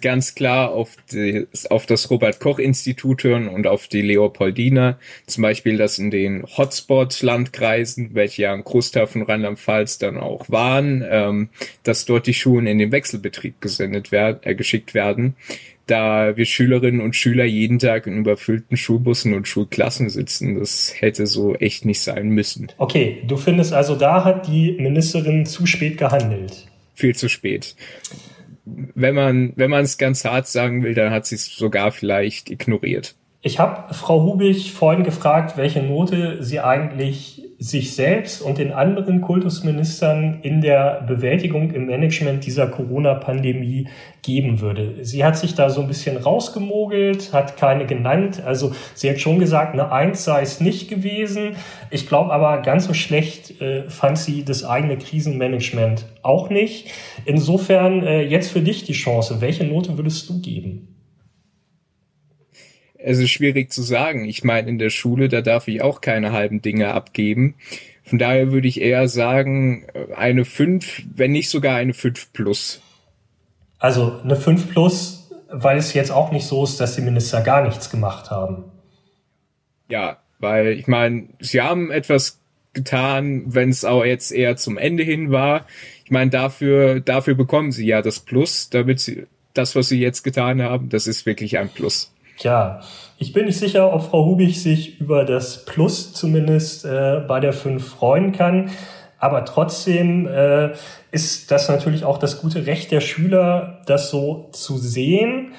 [0.00, 4.98] ganz klar auf, die, auf das Robert-Koch-Institut hören und auf die Leopoldina.
[5.26, 11.04] Zum Beispiel, dass in den Hotspot-Landkreisen, welche ja ein Großteil von Rheinland-Pfalz dann auch waren,
[11.06, 11.50] ähm,
[11.82, 15.36] dass dort die Schulen in den Wechselbetrieb gesendet werden, äh, geschickt werden
[15.86, 20.58] da wir Schülerinnen und Schüler jeden Tag in überfüllten Schulbussen und Schulklassen sitzen.
[20.58, 22.68] Das hätte so echt nicht sein müssen.
[22.78, 26.66] Okay, du findest also, da hat die Ministerin zu spät gehandelt.
[26.94, 27.76] Viel zu spät.
[28.64, 32.50] Wenn man, wenn man es ganz hart sagen will, dann hat sie es sogar vielleicht
[32.50, 33.14] ignoriert.
[33.46, 39.20] Ich habe Frau Hubig vorhin gefragt, welche Note sie eigentlich sich selbst und den anderen
[39.20, 43.86] Kultusministern in der Bewältigung im Management dieser Corona-Pandemie
[44.22, 45.04] geben würde.
[45.04, 48.42] Sie hat sich da so ein bisschen rausgemogelt, hat keine genannt.
[48.44, 51.54] Also sie hat schon gesagt, eine Eins sei es nicht gewesen.
[51.90, 56.88] Ich glaube aber, ganz so schlecht äh, fand sie das eigene Krisenmanagement auch nicht.
[57.26, 59.40] Insofern äh, jetzt für dich die Chance.
[59.40, 60.95] Welche Note würdest du geben?
[63.06, 64.24] Es ist schwierig zu sagen.
[64.24, 67.54] Ich meine, in der Schule, da darf ich auch keine halben Dinge abgeben.
[68.02, 69.86] Von daher würde ich eher sagen,
[70.16, 72.82] eine 5, wenn nicht sogar eine 5 plus.
[73.78, 77.64] Also eine 5 plus, weil es jetzt auch nicht so ist, dass die Minister gar
[77.64, 78.64] nichts gemacht haben.
[79.88, 82.40] Ja, weil ich meine, sie haben etwas
[82.72, 85.64] getan, wenn es auch jetzt eher zum Ende hin war.
[86.04, 90.24] Ich meine, dafür, dafür bekommen sie ja das Plus, damit sie das, was sie jetzt
[90.24, 92.12] getan haben, das ist wirklich ein Plus.
[92.38, 92.80] Tja,
[93.18, 97.52] ich bin nicht sicher, ob Frau Hubig sich über das Plus zumindest äh, bei der
[97.52, 98.70] 5 freuen kann.
[99.18, 100.72] Aber trotzdem äh,
[101.10, 105.54] ist das natürlich auch das gute Recht der Schüler, das so zu sehen.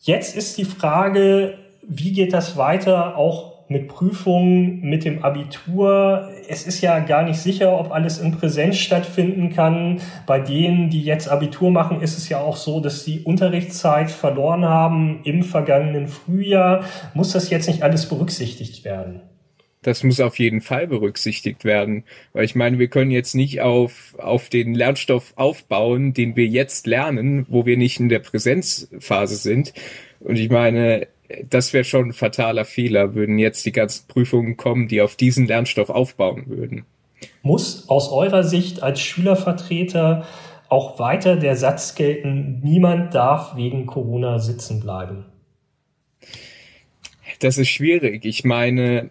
[0.00, 1.54] Jetzt ist die Frage,
[1.88, 6.28] wie geht das weiter auch mit Prüfungen, mit dem Abitur.
[6.48, 10.00] Es ist ja gar nicht sicher, ob alles in Präsenz stattfinden kann.
[10.26, 14.64] Bei denen, die jetzt Abitur machen, ist es ja auch so, dass sie Unterrichtszeit verloren
[14.64, 16.84] haben im vergangenen Frühjahr.
[17.14, 19.22] Muss das jetzt nicht alles berücksichtigt werden?
[19.82, 24.14] Das muss auf jeden Fall berücksichtigt werden, weil ich meine, wir können jetzt nicht auf,
[24.16, 29.72] auf den Lernstoff aufbauen, den wir jetzt lernen, wo wir nicht in der Präsenzphase sind.
[30.20, 31.08] Und ich meine,
[31.48, 35.46] das wäre schon ein fataler Fehler, würden jetzt die ganzen Prüfungen kommen, die auf diesen
[35.46, 36.84] Lernstoff aufbauen würden.
[37.42, 40.26] Muss aus eurer Sicht als Schülervertreter
[40.68, 45.26] auch weiter der Satz gelten, niemand darf wegen Corona sitzen bleiben?
[47.40, 48.24] Das ist schwierig.
[48.24, 49.10] Ich meine,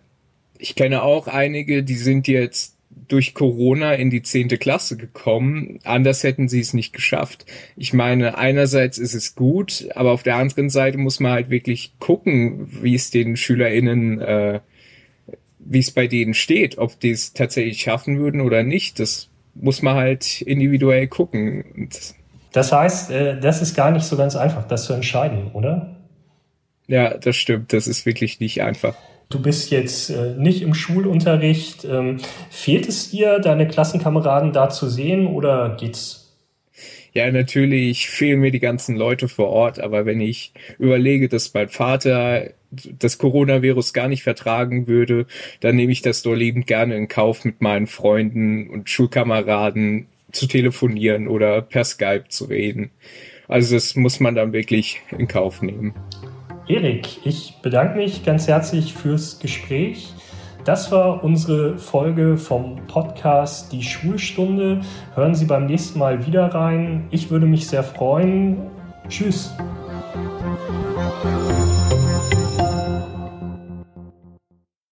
[0.57, 2.78] ich kenne auch einige, die sind jetzt
[3.08, 5.80] durch Corona in die zehnte Klasse gekommen.
[5.84, 7.46] Anders hätten sie es nicht geschafft.
[7.76, 11.94] Ich meine, einerseits ist es gut, aber auf der anderen Seite muss man halt wirklich
[12.00, 14.60] gucken, wie es den SchülerInnen, äh,
[15.60, 19.00] wie es bei denen steht, ob die es tatsächlich schaffen würden oder nicht.
[19.00, 21.89] Das muss man halt individuell gucken.
[22.54, 25.98] Das heißt, äh, das ist gar nicht so ganz einfach, das zu entscheiden, oder?
[26.88, 27.74] Ja, das stimmt.
[27.74, 28.96] Das ist wirklich nicht einfach.
[29.32, 31.86] Du bist jetzt äh, nicht im Schulunterricht.
[31.86, 32.17] Ähm,
[32.49, 36.21] fehlt es dir, deine Klassenkameraden da zu sehen oder geht's?
[37.13, 41.67] Ja, natürlich fehlen mir die ganzen Leute vor Ort, aber wenn ich überlege, dass mein
[41.67, 45.25] Vater das Coronavirus gar nicht vertragen würde,
[45.59, 50.47] dann nehme ich das doch liebend gerne in Kauf, mit meinen Freunden und Schulkameraden zu
[50.47, 52.91] telefonieren oder per Skype zu reden.
[53.49, 55.93] Also das muss man dann wirklich in Kauf nehmen.
[56.72, 60.13] Erik, ich bedanke mich ganz herzlich fürs Gespräch.
[60.63, 64.80] Das war unsere Folge vom Podcast Die Schulstunde.
[65.13, 67.09] Hören Sie beim nächsten Mal wieder rein.
[67.11, 68.55] Ich würde mich sehr freuen.
[69.09, 69.53] Tschüss.